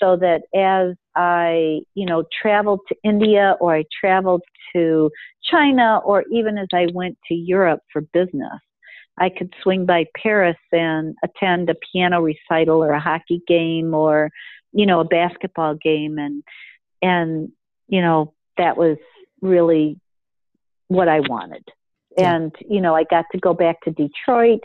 [0.00, 4.40] So that as I, you know, traveled to India or I traveled
[4.74, 5.10] to
[5.44, 8.58] China or even as I went to Europe for business,
[9.18, 14.30] I could swing by Paris and attend a piano recital or a hockey game or,
[14.72, 16.42] you know, a basketball game and
[17.00, 17.52] and
[17.88, 18.96] you know, that was
[19.40, 20.00] really
[20.88, 21.64] what I wanted.
[22.16, 22.34] Yeah.
[22.34, 24.60] And, you know, I got to go back to Detroit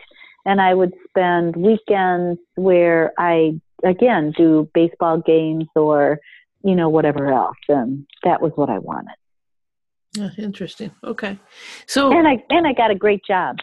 [0.46, 6.20] and I would spend weekends where I again do baseball games or,
[6.64, 7.58] you know, whatever else.
[7.70, 9.16] And that was what I wanted.
[10.14, 10.92] Yeah, interesting.
[11.04, 11.38] Okay.
[11.86, 13.58] So And I and I got a great job.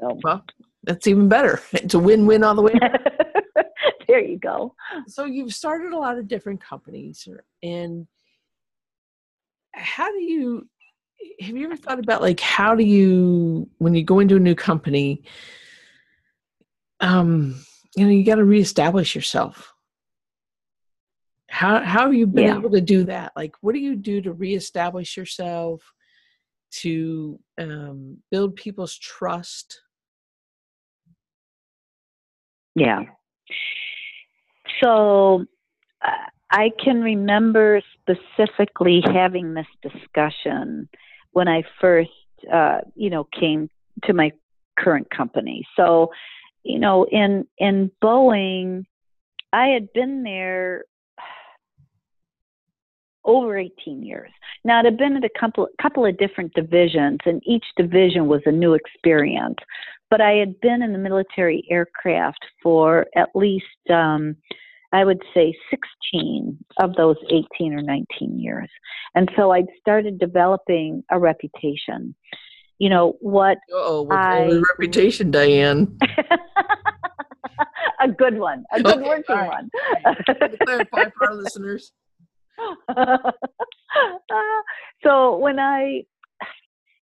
[0.00, 0.18] So.
[0.22, 0.44] Well,
[0.84, 1.60] that's even better.
[1.72, 2.74] It's a win-win all the way.
[4.12, 4.74] there you go.
[5.06, 7.26] So you've started a lot of different companies,
[7.62, 8.06] and
[9.72, 10.68] how do you?
[11.40, 14.54] Have you ever thought about like how do you when you go into a new
[14.54, 15.22] company?
[17.00, 17.64] Um,
[17.96, 19.72] you know, you got to reestablish yourself.
[21.48, 22.58] How how have you been yeah.
[22.58, 23.32] able to do that?
[23.34, 25.82] Like, what do you do to reestablish yourself?
[26.72, 29.82] to um, build people's trust?
[32.74, 33.02] Yeah.
[34.80, 35.46] So
[36.04, 36.10] uh,
[36.50, 40.88] I can remember specifically having this discussion
[41.32, 42.10] when I first,
[42.52, 43.70] uh, you know, came
[44.04, 44.32] to my
[44.78, 45.66] current company.
[45.76, 46.10] So,
[46.62, 48.84] you know, in in Boeing,
[49.52, 50.84] I had been there
[53.24, 54.30] over 18 years.
[54.64, 58.52] Now, I'd been at a couple, couple of different divisions, and each division was a
[58.52, 59.58] new experience.
[60.10, 64.36] But I had been in the military aircraft for at least, um,
[64.92, 68.68] I would say, 16 of those 18 or 19 years.
[69.14, 72.14] And so I'd started developing a reputation.
[72.78, 75.96] You know, what oh, I, reputation, Diane?
[78.02, 79.48] a good one, a good okay, working right.
[79.48, 79.70] one.
[80.64, 81.92] clarify for our listeners.
[85.02, 86.04] so when I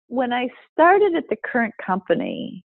[0.07, 2.63] when I started at the current company,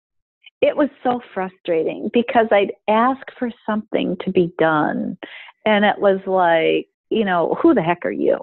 [0.62, 5.18] it was so frustrating because I'd ask for something to be done,
[5.66, 8.38] and it was like, you know, who the heck are you?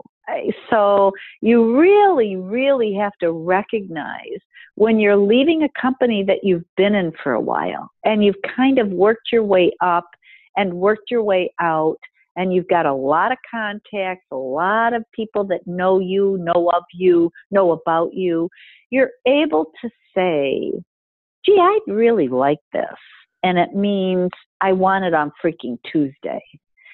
[0.70, 4.40] So you really, really have to recognize
[4.76, 8.80] when you're leaving a company that you've been in for a while and you've kind
[8.80, 10.08] of worked your way up
[10.56, 12.00] and worked your way out
[12.36, 16.70] and you've got a lot of contacts, a lot of people that know you, know
[16.74, 18.50] of you, know about you,
[18.90, 20.72] you're able to say,
[21.46, 22.86] gee, I'd really like this.
[23.44, 24.30] And it means
[24.62, 26.44] I want it on freaking Tuesday.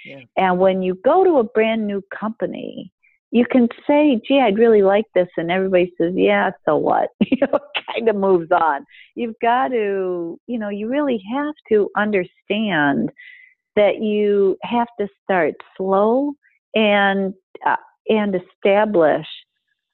[0.06, 0.22] Yeah.
[0.38, 2.92] And when you go to a brand new company,
[3.32, 5.28] you can say, gee, I'd really like this.
[5.36, 7.10] And everybody says, yeah, so what?
[7.20, 7.60] you know,
[7.94, 8.86] kind of moves on.
[9.16, 13.12] You've got to, you know, you really have to understand
[13.78, 16.34] that you have to start slow
[16.76, 17.34] and
[17.66, 17.76] uh,
[18.10, 19.28] and establish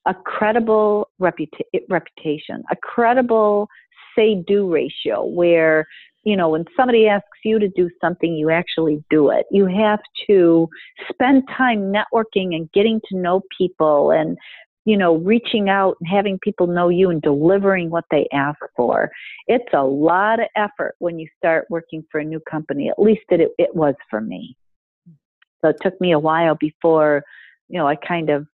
[0.07, 3.67] a credible reputa- reputation, a credible
[4.15, 5.85] say do ratio where
[6.23, 9.45] you know when somebody asks you to do something you actually do it.
[9.51, 10.67] You have to
[11.11, 14.37] spend time networking and getting to know people and
[14.85, 19.09] you know, reaching out and having people know you and delivering what they ask for.
[19.47, 22.89] It's a lot of effort when you start working for a new company.
[22.89, 24.57] At least it, it was for me.
[25.61, 27.23] So it took me a while before,
[27.69, 28.45] you know, I kind of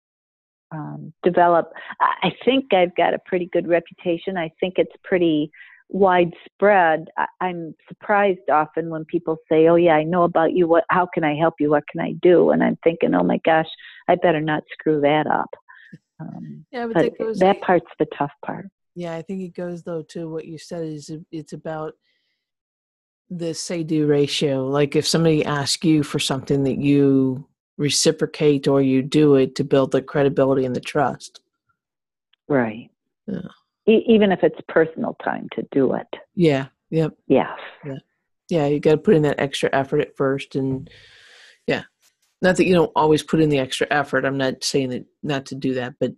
[0.70, 1.72] um, develop.
[2.00, 4.36] I think I've got a pretty good reputation.
[4.36, 5.50] I think it's pretty
[5.88, 7.06] widespread.
[7.16, 10.68] I, I'm surprised often when people say, "Oh yeah, I know about you.
[10.68, 10.84] What?
[10.90, 11.70] How can I help you?
[11.70, 13.68] What can I do?" And I'm thinking, "Oh my gosh,
[14.08, 15.48] I better not screw that up."
[16.20, 18.66] Um, yeah, but, but that, goes, that part's the tough part.
[18.94, 21.94] Yeah, I think it goes though to what you said is it's about
[23.30, 24.66] the say do ratio.
[24.66, 29.64] Like if somebody asks you for something that you reciprocate or you do it to
[29.64, 31.40] build the credibility and the trust.
[32.48, 32.90] Right.
[33.26, 33.40] Yeah.
[33.88, 36.08] E- even if it's personal time to do it.
[36.34, 36.66] Yeah.
[36.90, 37.16] Yep.
[37.28, 37.58] Yes.
[37.84, 37.98] Yeah.
[38.48, 38.66] Yeah.
[38.66, 40.90] You got to put in that extra effort at first and
[42.40, 45.46] not that you don't always put in the extra effort i'm not saying that not
[45.46, 46.12] to do that but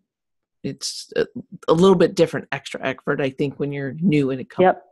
[0.63, 1.27] it's a,
[1.69, 4.83] a little bit different extra effort i think when you're new and it comes yep.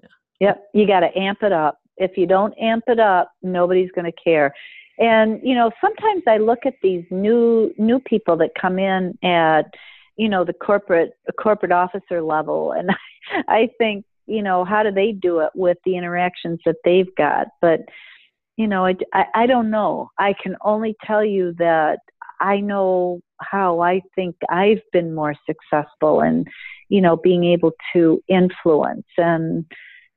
[0.00, 0.08] Yeah.
[0.40, 1.78] yep you got to amp it up.
[1.96, 4.54] If you don't amp it up nobody's going to care.
[4.98, 9.66] And you know sometimes i look at these new new people that come in at
[10.16, 12.90] you know the corporate corporate officer level and
[13.48, 17.48] i think you know how do they do it with the interactions that they've got?
[17.60, 17.80] But
[18.56, 20.10] you know, I, I, I don't know.
[20.18, 21.98] I can only tell you that
[22.40, 26.44] I know how I think I've been more successful in,
[26.88, 29.64] you know, being able to influence and,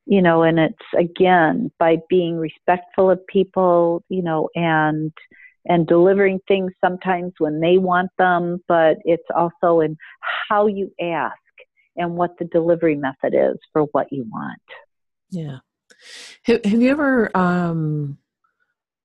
[0.05, 5.11] you know, and it's again by being respectful of people, you know, and
[5.65, 9.97] and delivering things sometimes when they want them, but it's also in
[10.47, 11.35] how you ask
[11.97, 14.61] and what the delivery method is for what you want.
[15.29, 15.57] Yeah.
[16.43, 18.17] Have, have you ever um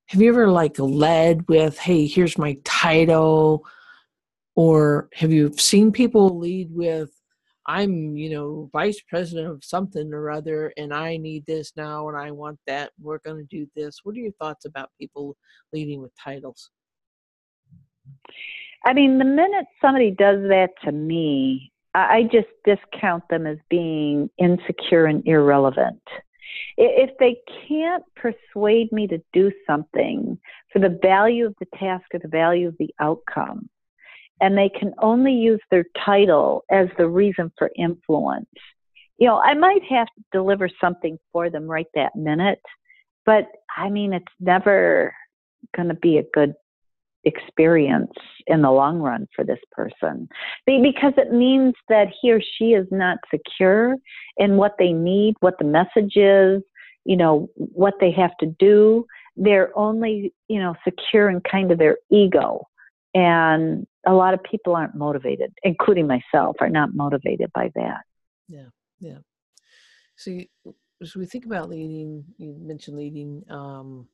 [0.07, 3.65] have you ever like led with hey here's my title
[4.55, 7.11] or have you seen people lead with
[7.67, 12.17] i'm you know vice president of something or other and i need this now and
[12.17, 14.01] i want that we're going to do this.
[14.03, 15.37] What are your thoughts about people
[15.73, 16.71] leading with titles?
[18.85, 24.29] I mean the minute somebody does that to me i just discount them as being
[24.39, 26.03] insecure and irrelevant
[26.77, 27.37] if they
[27.69, 30.39] can't persuade me to do something
[30.73, 33.69] for the value of the task or the value of the outcome,
[34.41, 38.49] and they can only use their title as the reason for influence,
[39.19, 42.61] you know, I might have to deliver something for them right that minute,
[43.25, 43.47] but
[43.77, 45.15] I mean, it's never
[45.77, 46.55] going to be a good
[47.25, 48.13] experience
[48.47, 50.29] in the long run for this person
[50.67, 53.97] because it means that he or she is not secure
[54.37, 56.63] in what they need, what the message is,
[57.05, 59.07] you know, what they have to do.
[59.37, 62.67] They're only, you know, secure in kind of their ego.
[63.15, 68.01] And a lot of people aren't motivated, including myself, are not motivated by that.
[68.49, 68.69] Yeah,
[69.01, 69.19] yeah.
[70.17, 70.39] So,
[71.01, 73.45] as we think about leading, you mentioned leading.
[73.51, 74.09] Um,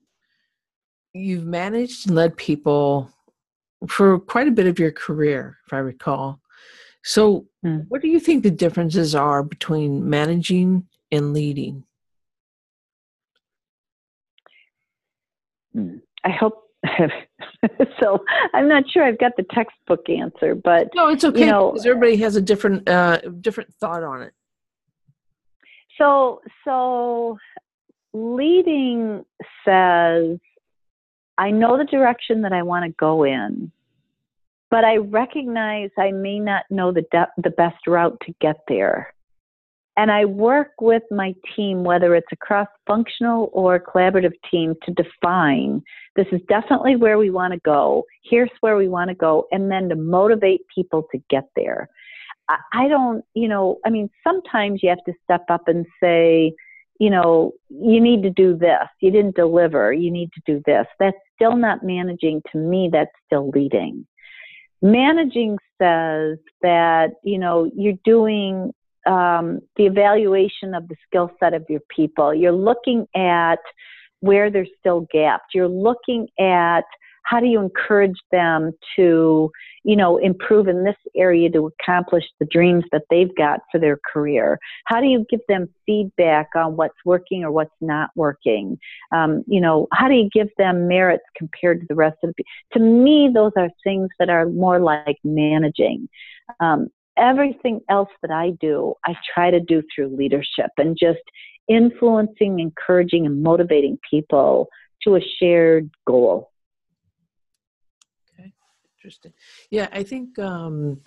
[1.12, 3.10] you've managed and led people
[3.88, 6.40] for quite a bit of your career, if I recall.
[7.04, 7.84] So, mm.
[7.88, 11.84] what do you think the differences are between managing and leading?
[15.72, 15.96] Hmm.
[16.24, 16.64] I hope
[18.00, 18.24] so.
[18.52, 21.40] I'm not sure I've got the textbook answer, but no, it's okay.
[21.40, 24.32] You know, because everybody has a different uh, different thought on it.
[25.98, 27.38] So, so
[28.12, 29.24] leading
[29.64, 30.38] says
[31.38, 33.70] I know the direction that I want to go in,
[34.70, 39.14] but I recognize I may not know the de- the best route to get there.
[39.96, 44.92] And I work with my team, whether it's a cross functional or collaborative team, to
[44.92, 45.82] define
[46.14, 48.04] this is definitely where we want to go.
[48.22, 49.46] Here's where we want to go.
[49.50, 51.88] And then to motivate people to get there.
[52.48, 56.54] I, I don't, you know, I mean, sometimes you have to step up and say,
[56.98, 58.88] you know, you need to do this.
[59.00, 59.92] You didn't deliver.
[59.92, 60.86] You need to do this.
[60.98, 62.42] That's still not managing.
[62.52, 64.06] To me, that's still leading.
[64.82, 68.72] Managing says that, you know, you're doing
[69.06, 72.34] um, the evaluation of the skill set of your people.
[72.34, 73.60] You're looking at
[74.20, 75.46] where there's still gaps.
[75.54, 76.84] You're looking at
[77.28, 79.50] how do you encourage them to,
[79.84, 83.98] you know, improve in this area to accomplish the dreams that they've got for their
[84.10, 84.58] career?
[84.86, 88.78] How do you give them feedback on what's working or what's not working?
[89.12, 92.44] Um, you know, how do you give them merits compared to the rest of the?
[92.72, 96.08] To me, those are things that are more like managing.
[96.60, 101.18] Um, everything else that I do, I try to do through leadership and just
[101.68, 104.68] influencing, encouraging, and motivating people
[105.02, 106.50] to a shared goal.
[108.98, 109.32] Interesting.
[109.70, 111.02] Yeah, I think, um,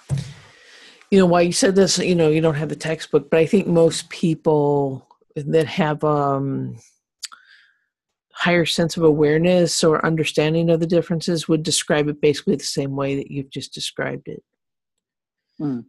[1.09, 3.45] you know, why you said this, you know, you don't have the textbook, but I
[3.45, 6.77] think most people that have um,
[8.31, 12.95] higher sense of awareness or understanding of the differences would describe it basically the same
[12.95, 14.41] way that you've just described it.
[15.57, 15.81] Hmm.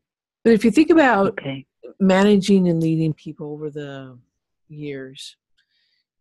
[0.42, 1.66] But if you think about okay.
[2.00, 4.18] managing and leading people over the
[4.68, 5.36] years,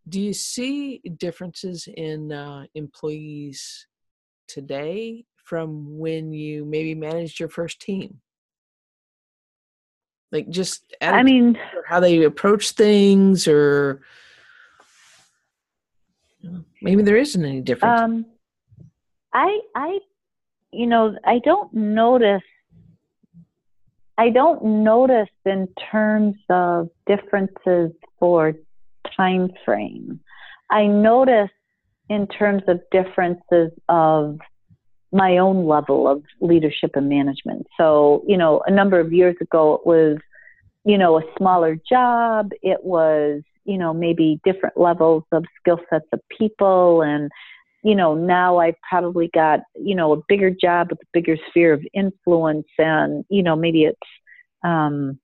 [0.07, 3.87] do you see differences in uh, employees
[4.47, 8.19] today from when you maybe managed your first team?
[10.31, 14.01] Like just I mean how they approach things or
[16.81, 18.01] maybe there isn't any difference.
[18.01, 18.25] Um,
[19.33, 19.99] I I
[20.71, 22.41] you know, I don't notice
[24.17, 28.53] I don't notice in terms of differences for
[29.17, 30.19] time frame.
[30.69, 31.49] I notice
[32.09, 34.39] in terms of differences of
[35.11, 37.67] my own level of leadership and management.
[37.77, 40.17] So, you know, a number of years ago it was,
[40.85, 42.51] you know, a smaller job.
[42.61, 47.29] It was, you know, maybe different levels of skill sets of people and
[47.83, 51.73] you know, now I've probably got, you know, a bigger job with a bigger sphere
[51.73, 53.97] of influence and, you know, maybe it's,
[54.63, 55.19] um,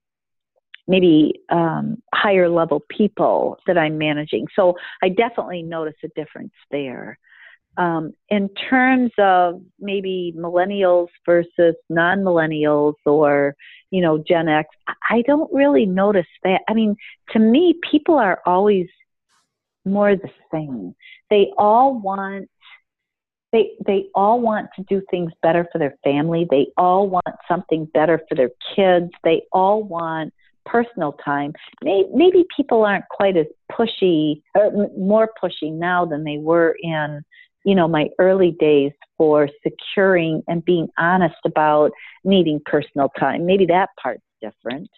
[0.87, 4.47] maybe um, higher level people that I'm managing.
[4.55, 7.19] So I definitely notice a difference there.
[7.77, 13.55] Um, in terms of maybe millennials versus non-millennials or
[13.91, 14.69] you know Gen X,
[15.09, 16.61] I don't really notice that.
[16.67, 16.95] I mean,
[17.31, 18.87] to me, people are always
[19.85, 20.95] more the same.
[21.29, 22.49] They all want
[23.51, 26.47] they they all want to do things better for their family.
[26.49, 29.11] They all want something better for their kids.
[29.23, 30.33] They all want
[30.65, 31.53] personal time.
[31.81, 37.23] Maybe, maybe people aren't quite as pushy or more pushy now than they were in
[37.67, 41.91] you know my early days for securing and being honest about
[42.23, 43.45] needing personal time.
[43.45, 44.89] Maybe that part's different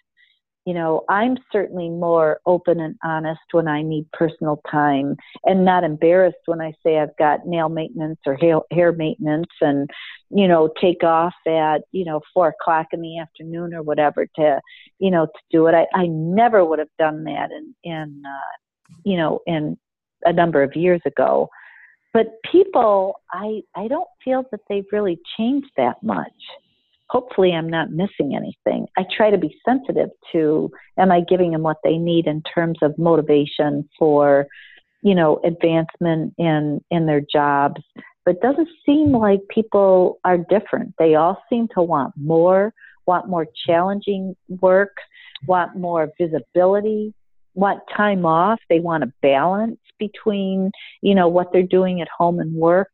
[0.66, 5.84] you know, I'm certainly more open and honest when I need personal time and not
[5.84, 8.36] embarrassed when I say I've got nail maintenance or
[8.70, 9.88] hair, maintenance and,
[10.28, 14.60] you know, take off at, you know, four o'clock in the afternoon or whatever to,
[14.98, 15.74] you know, to do it.
[15.74, 19.78] I, I never would have done that in, in, uh, you know, in
[20.24, 21.48] a number of years ago.
[22.12, 26.32] But people, I, I don't feel that they've really changed that much
[27.10, 28.86] hopefully I'm not missing anything.
[28.96, 32.78] I try to be sensitive to am I giving them what they need in terms
[32.82, 34.46] of motivation for,
[35.02, 37.82] you know, advancement in in their jobs.
[38.24, 40.94] but it doesn't seem like people are different.
[40.98, 42.72] They all seem to want more,
[43.06, 44.94] want more challenging work,
[45.46, 47.12] want more visibility,
[47.60, 48.58] want time off.
[48.68, 52.90] They want a balance between, you know, what they're doing at home and work.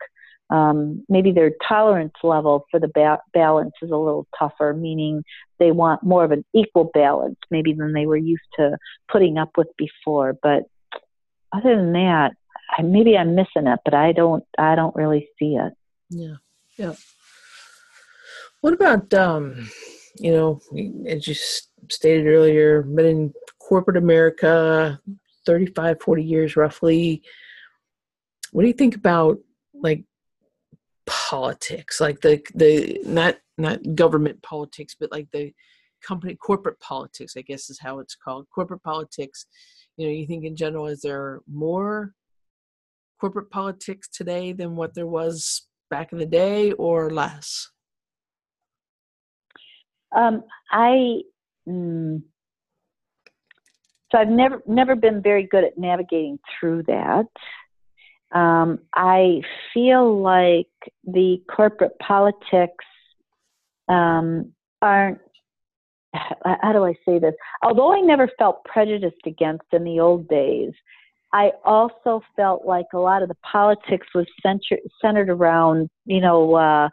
[0.49, 5.25] Um, maybe their tolerance level for the ba- balance is a little tougher, meaning
[5.59, 8.77] they want more of an equal balance, maybe than they were used to
[9.11, 10.37] putting up with before.
[10.41, 10.65] But
[11.53, 12.33] other than that,
[12.77, 15.73] I, maybe I'm missing it, but I don't, I don't really see it.
[16.11, 16.37] Yeah,
[16.77, 16.95] yeah.
[18.61, 19.69] What about, um,
[20.19, 20.61] you know,
[21.09, 21.35] as you
[21.91, 25.01] stated earlier, been in corporate America
[25.47, 27.23] 35, 40 years roughly.
[28.53, 29.39] What do you think about
[29.75, 30.05] like
[31.07, 35.53] politics, like the the not not government politics, but like the
[36.03, 37.35] company corporate politics?
[37.37, 38.47] I guess is how it's called.
[38.55, 39.47] Corporate politics.
[39.97, 42.13] You know, you think in general, is there more
[43.21, 47.71] corporate politics today than what there was back in the day, or less?
[50.15, 51.23] Um, I.
[51.69, 52.23] Mm,
[54.11, 57.27] so I've never never been very good at navigating through that.
[58.33, 59.41] Um, I
[59.73, 60.69] feel like
[61.05, 62.85] the corporate politics
[63.89, 65.19] um, aren't.
[66.45, 67.35] How do I say this?
[67.63, 70.73] Although I never felt prejudiced against in the old days,
[71.33, 76.55] I also felt like a lot of the politics was centered centered around, you know,
[76.55, 76.89] uh,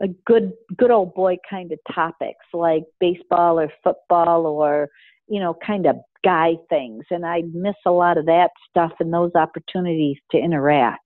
[0.00, 4.88] a good good old boy kind of topics like baseball or football or
[5.28, 9.12] you know kind of guy things, and I miss a lot of that stuff and
[9.12, 11.04] those opportunities to interact.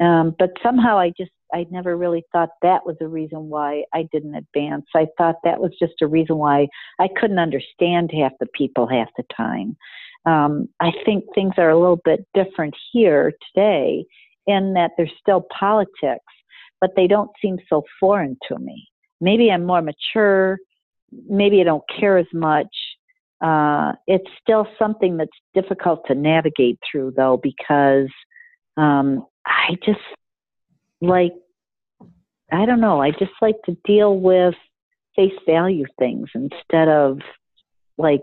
[0.00, 4.08] Um, but somehow I just I never really thought that was a reason why I
[4.10, 4.86] didn't advance.
[4.94, 6.66] I thought that was just a reason why
[6.98, 9.76] I couldn't understand half the people half the time.
[10.24, 14.04] Um, I think things are a little bit different here today
[14.46, 16.24] in that there's still politics,
[16.82, 18.88] but they don't seem so foreign to me.
[19.22, 20.58] Maybe I'm more mature.
[21.28, 22.68] Maybe I don't care as much
[23.42, 28.08] uh, it's still something that's difficult to navigate through, though, because
[28.76, 29.98] um, I just
[31.00, 31.32] like,
[32.52, 34.54] I don't know, I just like to deal with
[35.16, 37.18] face value things instead of
[37.98, 38.22] like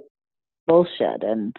[0.67, 1.21] bullshit.
[1.21, 1.53] And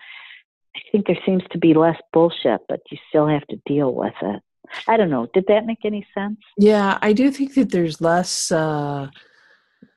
[0.74, 4.14] I think there seems to be less bullshit, but you still have to deal with
[4.22, 4.40] it.
[4.88, 5.26] I don't know.
[5.32, 6.38] Did that make any sense?
[6.58, 8.50] Yeah, I do think that there's less.
[8.50, 9.08] Uh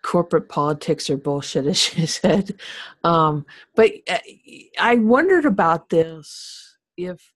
[0.04, 2.56] corporate politics or bullshit, as you said.
[3.04, 3.46] Um,
[3.76, 4.20] but uh,
[4.80, 7.34] I wondered about this if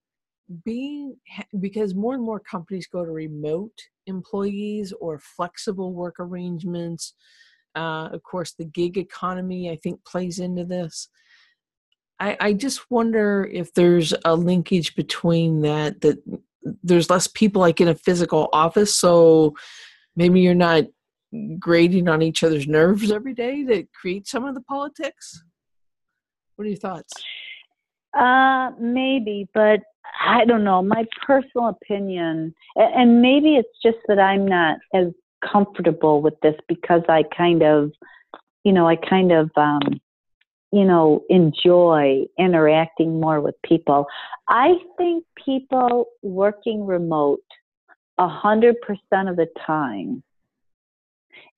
[0.63, 1.17] being
[1.59, 7.13] because more and more companies go to remote employees or flexible work arrangements.
[7.75, 11.09] Uh, of course, the gig economy I think plays into this.
[12.19, 16.17] I, I just wonder if there's a linkage between that that
[16.84, 19.55] there's less people like in a physical office, so
[20.16, 20.86] maybe you're not
[21.60, 25.43] grading on each other's nerves every day that create some of the politics?
[26.55, 27.14] What are your thoughts?
[28.18, 29.82] Uh, maybe, but
[30.26, 30.82] I don't know.
[30.82, 35.08] My personal opinion, and maybe it's just that I'm not as
[35.45, 37.91] comfortable with this because I kind of,
[38.64, 39.82] you know, I kind of, um,
[40.72, 44.05] you know, enjoy interacting more with people.
[44.47, 47.43] I think people working remote
[48.18, 50.24] a hundred percent of the time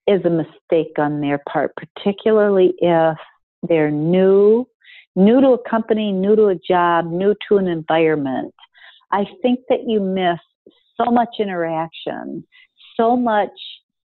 [0.08, 3.18] is a mistake on their part, particularly if
[3.68, 4.68] they're new,
[5.16, 8.54] new to a company, new to a job, new to an environment.
[9.12, 10.40] I think that you miss
[10.98, 12.46] so much interaction,
[12.98, 13.52] so much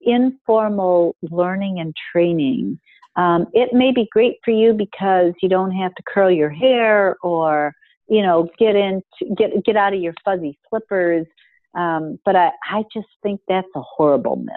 [0.01, 2.79] informal learning and training.
[3.17, 7.17] Um, it may be great for you because you don't have to curl your hair
[7.23, 7.73] or
[8.09, 9.03] you know get into
[9.37, 11.27] get get out of your fuzzy slippers.
[11.75, 14.55] Um, but I, I just think that's a horrible myth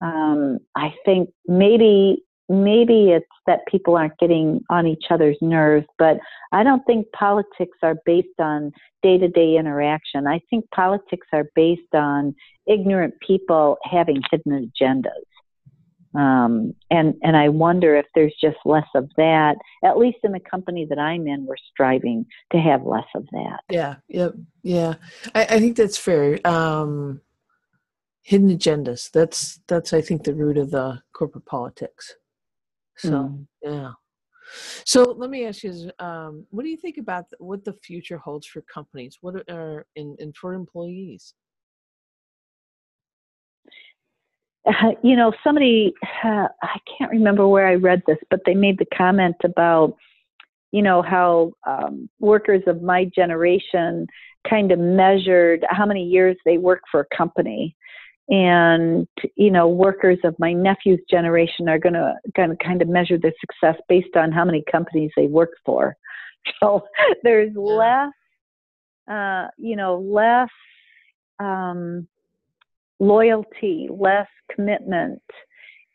[0.00, 6.18] um, I think maybe maybe it's that people aren't getting on each other's nerves, but
[6.50, 8.72] I don't think politics are based on
[9.02, 10.26] day to day interaction.
[10.26, 12.34] I think politics are based on
[12.66, 15.10] ignorant people having hidden agendas.
[16.14, 19.56] Um, and and I wonder if there's just less of that.
[19.84, 23.60] At least in the company that I'm in, we're striving to have less of that.
[23.70, 24.94] Yeah, yep, yeah.
[25.34, 26.44] I, I think that's fair.
[26.44, 27.20] Um,
[28.22, 29.10] hidden agendas.
[29.12, 32.14] That's that's I think the root of the corporate politics.
[32.96, 33.46] So mm.
[33.62, 33.92] yeah.
[34.84, 38.46] So let me ask you: um, What do you think about what the future holds
[38.46, 39.18] for companies?
[39.20, 41.34] What are and, and for employees?
[44.66, 45.92] Uh, you know, somebody
[46.24, 49.96] uh, I can't remember where I read this, but they made the comment about
[50.72, 54.06] you know how um, workers of my generation
[54.48, 57.76] kind of measured how many years they work for a company.
[58.28, 62.88] And you know workers of my nephew's generation are going to going to kind of
[62.88, 65.96] measure their success based on how many companies they work for.
[66.58, 66.84] So
[67.22, 68.12] there's less
[69.10, 70.48] uh, you know less
[71.38, 72.06] um,
[73.00, 75.22] loyalty less commitment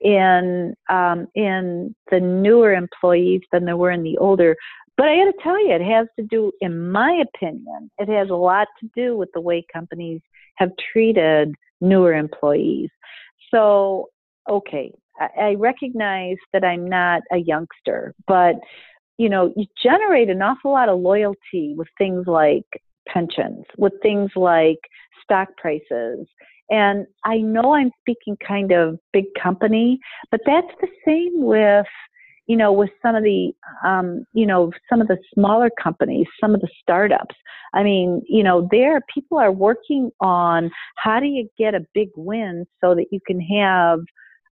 [0.02, 4.56] in um, in the newer employees than there were in the older
[4.98, 8.30] but I got to tell you, it has to do, in my opinion, it has
[8.30, 10.22] a lot to do with the way companies
[10.56, 12.90] have treated newer employees.
[13.54, 14.10] So,
[14.50, 18.56] okay, I, I recognize that I'm not a youngster, but
[19.18, 22.66] you know, you generate an awful lot of loyalty with things like
[23.08, 24.80] pensions, with things like
[25.24, 26.28] stock prices.
[26.70, 30.00] And I know I'm speaking kind of big company,
[30.32, 31.86] but that's the same with
[32.48, 33.52] you know, with some of the,
[33.84, 37.36] um, you know, some of the smaller companies, some of the startups.
[37.74, 42.10] I mean, you know, there people are working on how do you get a big
[42.16, 44.00] win so that you can have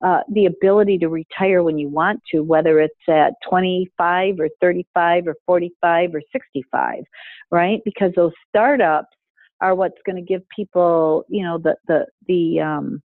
[0.03, 5.28] uh, the ability to retire when you want to, whether it's at 25 or 35
[5.28, 7.03] or 45 or 65,
[7.51, 7.80] right?
[7.86, 9.16] Because those startups
[9.64, 13.01] are what's going to give people, you know, the the the um,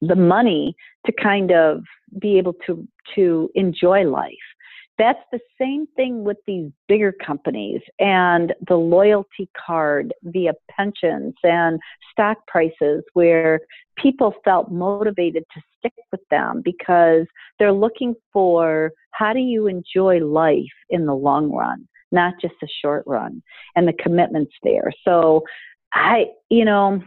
[0.00, 0.74] the money
[1.06, 1.82] to kind of
[2.20, 4.34] be able to to enjoy life.
[4.96, 11.80] That's the same thing with these bigger companies and the loyalty card via pensions and
[12.12, 13.60] stock prices, where
[13.96, 17.26] people felt motivated to stick with them because
[17.58, 22.68] they're looking for how do you enjoy life in the long run, not just the
[22.80, 23.42] short run,
[23.74, 24.92] and the commitments there.
[25.04, 25.42] So,
[25.94, 27.02] I, you know,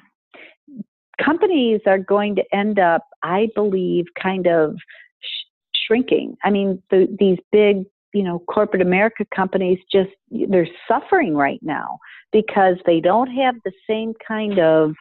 [1.24, 4.76] companies are going to end up, I believe, kind of
[5.20, 5.46] sh-
[5.86, 6.38] shrinking.
[6.44, 7.84] I mean, the, these big,
[8.14, 12.00] you know, corporate America companies just, they're suffering right now
[12.32, 14.94] because they don't have the same kind of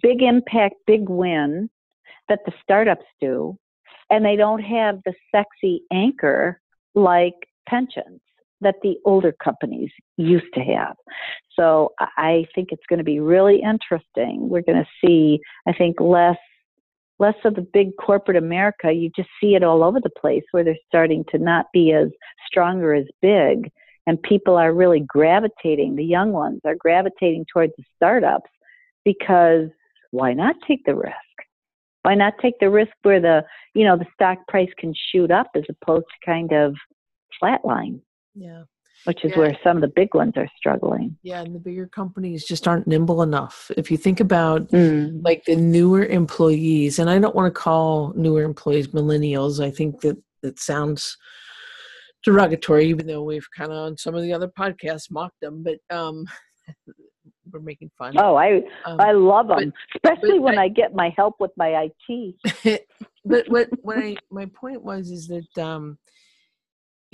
[0.00, 1.68] big impact, big win
[2.28, 3.58] that the startups do.
[4.10, 6.60] And they don't have the sexy anchor
[6.94, 7.34] like
[7.68, 8.20] pensions
[8.64, 10.96] that the older companies used to have.
[11.58, 14.48] So I think it's going to be really interesting.
[14.48, 16.36] We're going to see, I think, less
[17.20, 18.92] less of the big corporate America.
[18.92, 22.08] You just see it all over the place where they're starting to not be as
[22.46, 23.70] strong or as big,
[24.06, 25.94] and people are really gravitating.
[25.94, 28.50] The young ones are gravitating towards the startups
[29.04, 29.68] because
[30.10, 31.14] why not take the risk?
[32.02, 33.44] Why not take the risk where the
[33.74, 36.74] you know the stock price can shoot up as opposed to kind of
[37.42, 38.00] flatline?
[38.34, 38.62] Yeah.
[39.04, 39.38] Which is yeah.
[39.38, 41.16] where some of the big ones are struggling.
[41.22, 43.70] Yeah, and the bigger companies just aren't nimble enough.
[43.76, 45.20] If you think about mm.
[45.22, 50.00] like the newer employees, and I don't want to call newer employees millennials, I think
[50.02, 51.18] that that sounds
[52.24, 55.78] derogatory, even though we've kind of on some of the other podcasts mocked them, but
[55.94, 56.24] um,
[57.52, 58.14] we're making fun.
[58.16, 59.72] Oh, I um, I love them,
[60.02, 62.86] but, especially but when I, I, get my help with my IT.
[63.24, 65.98] but what what I my point was is that um,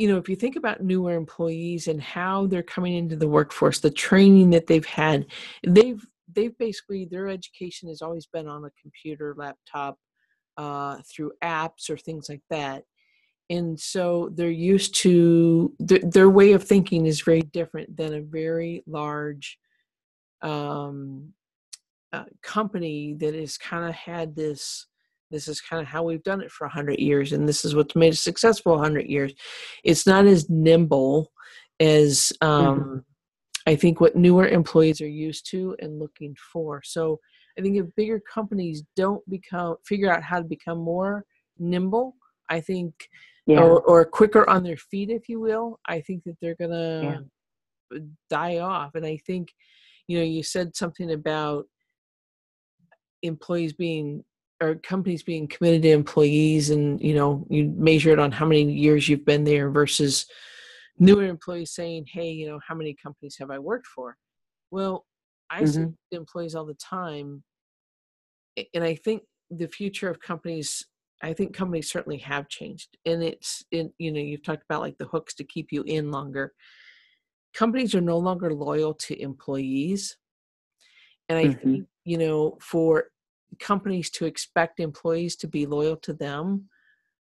[0.01, 3.81] you know, if you think about newer employees and how they're coming into the workforce,
[3.81, 5.27] the training that they've had,
[5.67, 6.03] they've
[6.35, 9.99] they've basically their education has always been on a computer, laptop,
[10.57, 12.85] uh, through apps or things like that,
[13.51, 18.23] and so they're used to th- their way of thinking is very different than a
[18.23, 19.59] very large
[20.41, 21.35] um,
[22.15, 24.87] uh, company that has kind of had this
[25.31, 27.97] this is kind of how we've done it for 100 years and this is what's
[27.97, 29.33] made us successful 100 years
[29.85, 31.31] it's not as nimble
[31.79, 32.99] as um, mm-hmm.
[33.67, 37.19] i think what newer employees are used to and looking for so
[37.59, 41.25] i think if bigger companies don't become figure out how to become more
[41.59, 42.15] nimble
[42.49, 42.95] i think
[43.47, 43.61] yeah.
[43.61, 47.25] or, or quicker on their feet if you will i think that they're gonna
[47.93, 47.99] yeah.
[48.29, 49.53] die off and i think
[50.07, 51.67] you know you said something about
[53.23, 54.25] employees being
[54.61, 58.71] or companies being committed to employees and you know you measure it on how many
[58.71, 60.27] years you've been there versus
[60.99, 64.17] newer employees saying hey you know how many companies have i worked for
[64.71, 65.07] well
[65.51, 65.85] i mm-hmm.
[65.89, 67.43] see employees all the time
[68.75, 70.87] and i think the future of companies
[71.23, 74.99] i think companies certainly have changed and it's in you know you've talked about like
[74.99, 76.53] the hooks to keep you in longer
[77.55, 80.17] companies are no longer loyal to employees
[81.29, 81.73] and i mm-hmm.
[81.73, 83.07] think you know for
[83.59, 86.69] companies to expect employees to be loyal to them,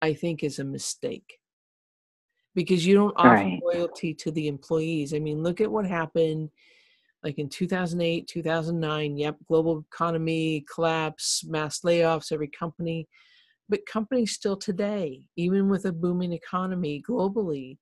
[0.02, 1.38] I think is a mistake.
[2.54, 3.60] Because you don't offer right.
[3.62, 5.14] loyalty to the employees.
[5.14, 6.50] I mean, look at what happened
[7.22, 9.16] like in 2008, 2009.
[9.16, 13.06] Yep, global economy collapse, mass layoffs, every company.
[13.68, 17.78] But companies still today, even with a booming economy globally,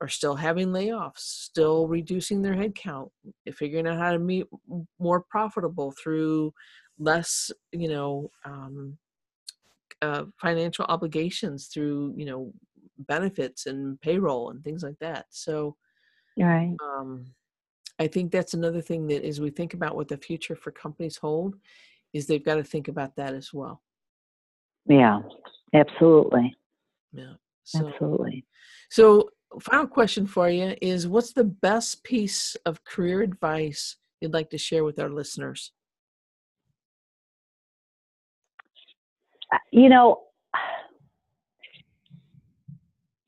[0.00, 3.10] are still having layoffs, still reducing their headcount,
[3.52, 4.44] figuring out how to be
[5.00, 6.52] more profitable through
[6.98, 8.98] less, you know, um,
[10.02, 12.52] uh, financial obligations through, you know,
[12.98, 15.26] benefits and payroll and things like that.
[15.30, 15.76] So,
[16.38, 16.74] right.
[16.82, 17.26] Um,
[17.98, 21.16] I think that's another thing that as we think about what the future for companies
[21.16, 21.56] hold,
[22.12, 23.82] is they've got to think about that as well.
[24.86, 25.20] Yeah,
[25.74, 26.54] absolutely.
[27.12, 27.34] Yeah,
[27.64, 28.44] so, absolutely.
[28.90, 29.30] So,
[29.60, 34.58] final question for you is: What's the best piece of career advice you'd like to
[34.58, 35.72] share with our listeners?
[39.72, 40.20] You know,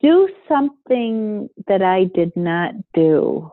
[0.00, 3.50] do something that I did not do.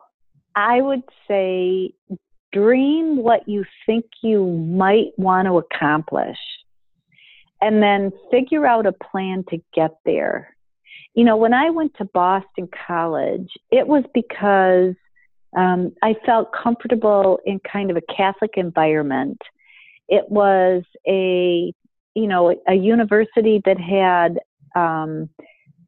[0.54, 1.92] I would say
[2.52, 6.38] dream what you think you might want to accomplish
[7.60, 10.56] and then figure out a plan to get there.
[11.14, 14.94] You know, when I went to Boston College, it was because
[15.56, 19.40] um, I felt comfortable in kind of a Catholic environment.
[20.08, 21.72] It was a,
[22.18, 24.38] you know, a university that had
[24.74, 25.28] um,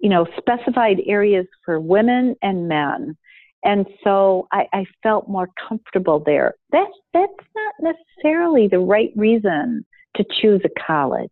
[0.00, 3.16] you know, specified areas for women and men.
[3.62, 6.54] And so I, I felt more comfortable there.
[6.72, 7.74] That, that's not
[8.18, 9.84] necessarily the right reason
[10.16, 11.28] to choose a college,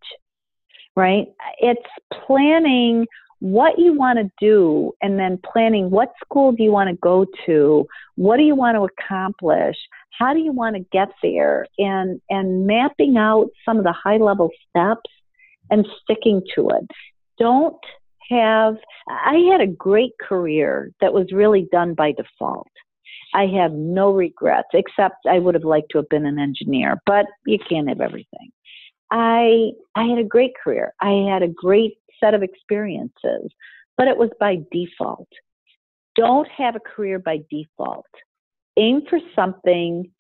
[0.95, 1.27] right?
[1.61, 1.81] It's
[2.27, 3.07] planning
[3.41, 7.25] what you want to do and then planning what school do you want to go
[7.47, 7.87] to
[8.17, 9.77] what do you want to accomplish
[10.19, 14.17] how do you want to get there and and mapping out some of the high
[14.17, 15.11] level steps
[15.71, 16.87] and sticking to it
[17.39, 17.77] don't
[18.31, 18.77] have,
[19.09, 22.69] I had a great career that was really done by default.
[23.35, 27.27] I have no regrets, except I would have liked to have been an engineer, but
[27.47, 28.51] you can't have everything.
[29.11, 30.93] I, I had a great career.
[31.01, 33.51] I had a great set of experiences,
[33.97, 35.29] but it was by default.
[36.15, 38.07] Don't have a career by default.
[38.79, 40.11] Aim for something,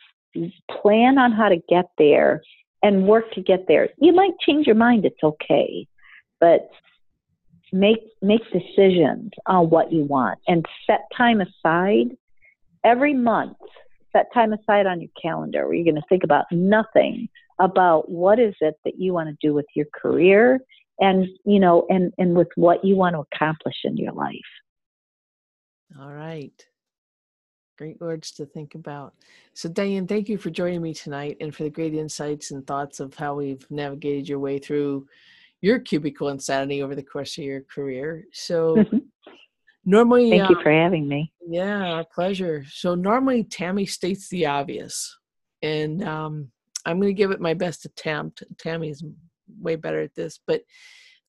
[0.82, 2.42] plan on how to get there,
[2.82, 3.88] and work to get there.
[3.98, 5.86] You might change your mind, it's okay.
[6.40, 6.70] But
[7.72, 12.16] make make decisions on what you want and set time aside
[12.84, 13.56] every month
[14.12, 17.28] set time aside on your calendar where you're going to think about nothing
[17.60, 20.58] about what is it that you want to do with your career
[20.98, 24.32] and you know and and with what you want to accomplish in your life
[26.00, 26.64] all right
[27.78, 29.14] great words to think about
[29.54, 33.00] so diane thank you for joining me tonight and for the great insights and thoughts
[33.00, 35.06] of how we've navigated your way through
[35.60, 38.24] your cubicle insanity over the course of your career.
[38.32, 38.98] So mm-hmm.
[39.84, 41.32] normally, thank um, you for having me.
[41.46, 42.64] Yeah, our pleasure.
[42.70, 45.16] So normally, Tammy states the obvious,
[45.62, 46.50] and um,
[46.84, 48.44] I'm going to give it my best attempt.
[48.58, 49.02] Tammy's
[49.60, 50.62] way better at this, but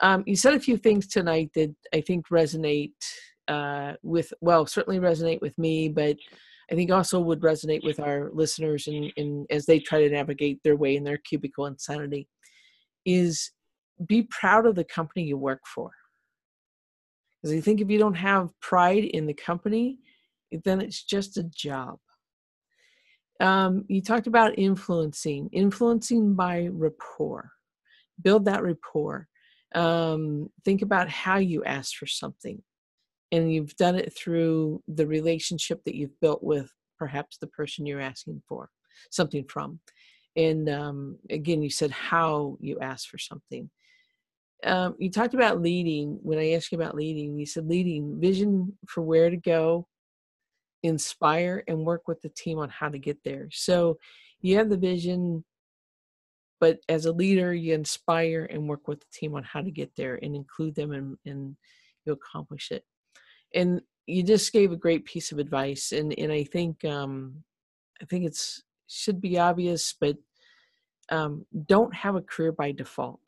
[0.01, 2.93] um, you said a few things tonight that I think resonate
[3.49, 6.15] uh, with, well, certainly resonate with me, but
[6.71, 10.09] I think also would resonate with our listeners and in, in, as they try to
[10.09, 12.29] navigate their way in their cubicle insanity.
[13.05, 13.51] Is
[14.07, 15.91] be proud of the company you work for.
[17.41, 19.97] Because I think if you don't have pride in the company,
[20.63, 21.97] then it's just a job.
[23.39, 27.51] Um, you talked about influencing, influencing by rapport.
[28.21, 29.27] Build that rapport.
[29.73, 32.61] Um, think about how you ask for something.
[33.31, 38.01] And you've done it through the relationship that you've built with perhaps the person you're
[38.01, 38.69] asking for
[39.11, 39.79] something from.
[40.35, 43.69] And um, again, you said how you ask for something
[44.63, 46.19] um, you talked about leading.
[46.21, 49.87] When I asked you about leading, you said leading vision for where to go,
[50.83, 53.47] inspire, and work with the team on how to get there.
[53.51, 53.97] So
[54.41, 55.45] you have the vision,
[56.59, 59.91] but as a leader, you inspire and work with the team on how to get
[59.95, 61.55] there and include them and, and
[62.05, 62.83] you accomplish it.
[63.53, 67.43] And you just gave a great piece of advice, and and I think um,
[68.01, 70.17] I think it's should be obvious, but
[71.09, 73.21] um, don't have a career by default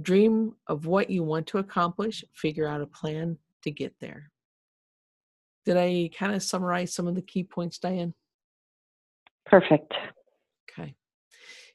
[0.00, 4.30] dream of what you want to accomplish, figure out a plan to get there.
[5.64, 8.14] Did I kind of summarize some of the key points, Diane?
[9.46, 9.94] Perfect.
[10.70, 10.94] Okay.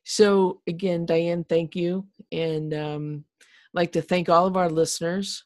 [0.04, 2.06] So, again, Diane, thank you.
[2.32, 5.46] And um, I'd like to thank all of our listeners.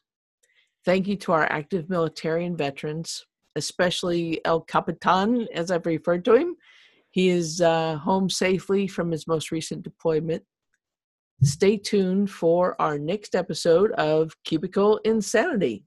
[0.84, 3.24] Thank you to our active military and veterans,
[3.56, 6.56] especially El Capitan, as I've referred to him.
[7.10, 10.42] He is uh, home safely from his most recent deployment.
[11.42, 15.84] Stay tuned for our next episode of Cubicle Insanity.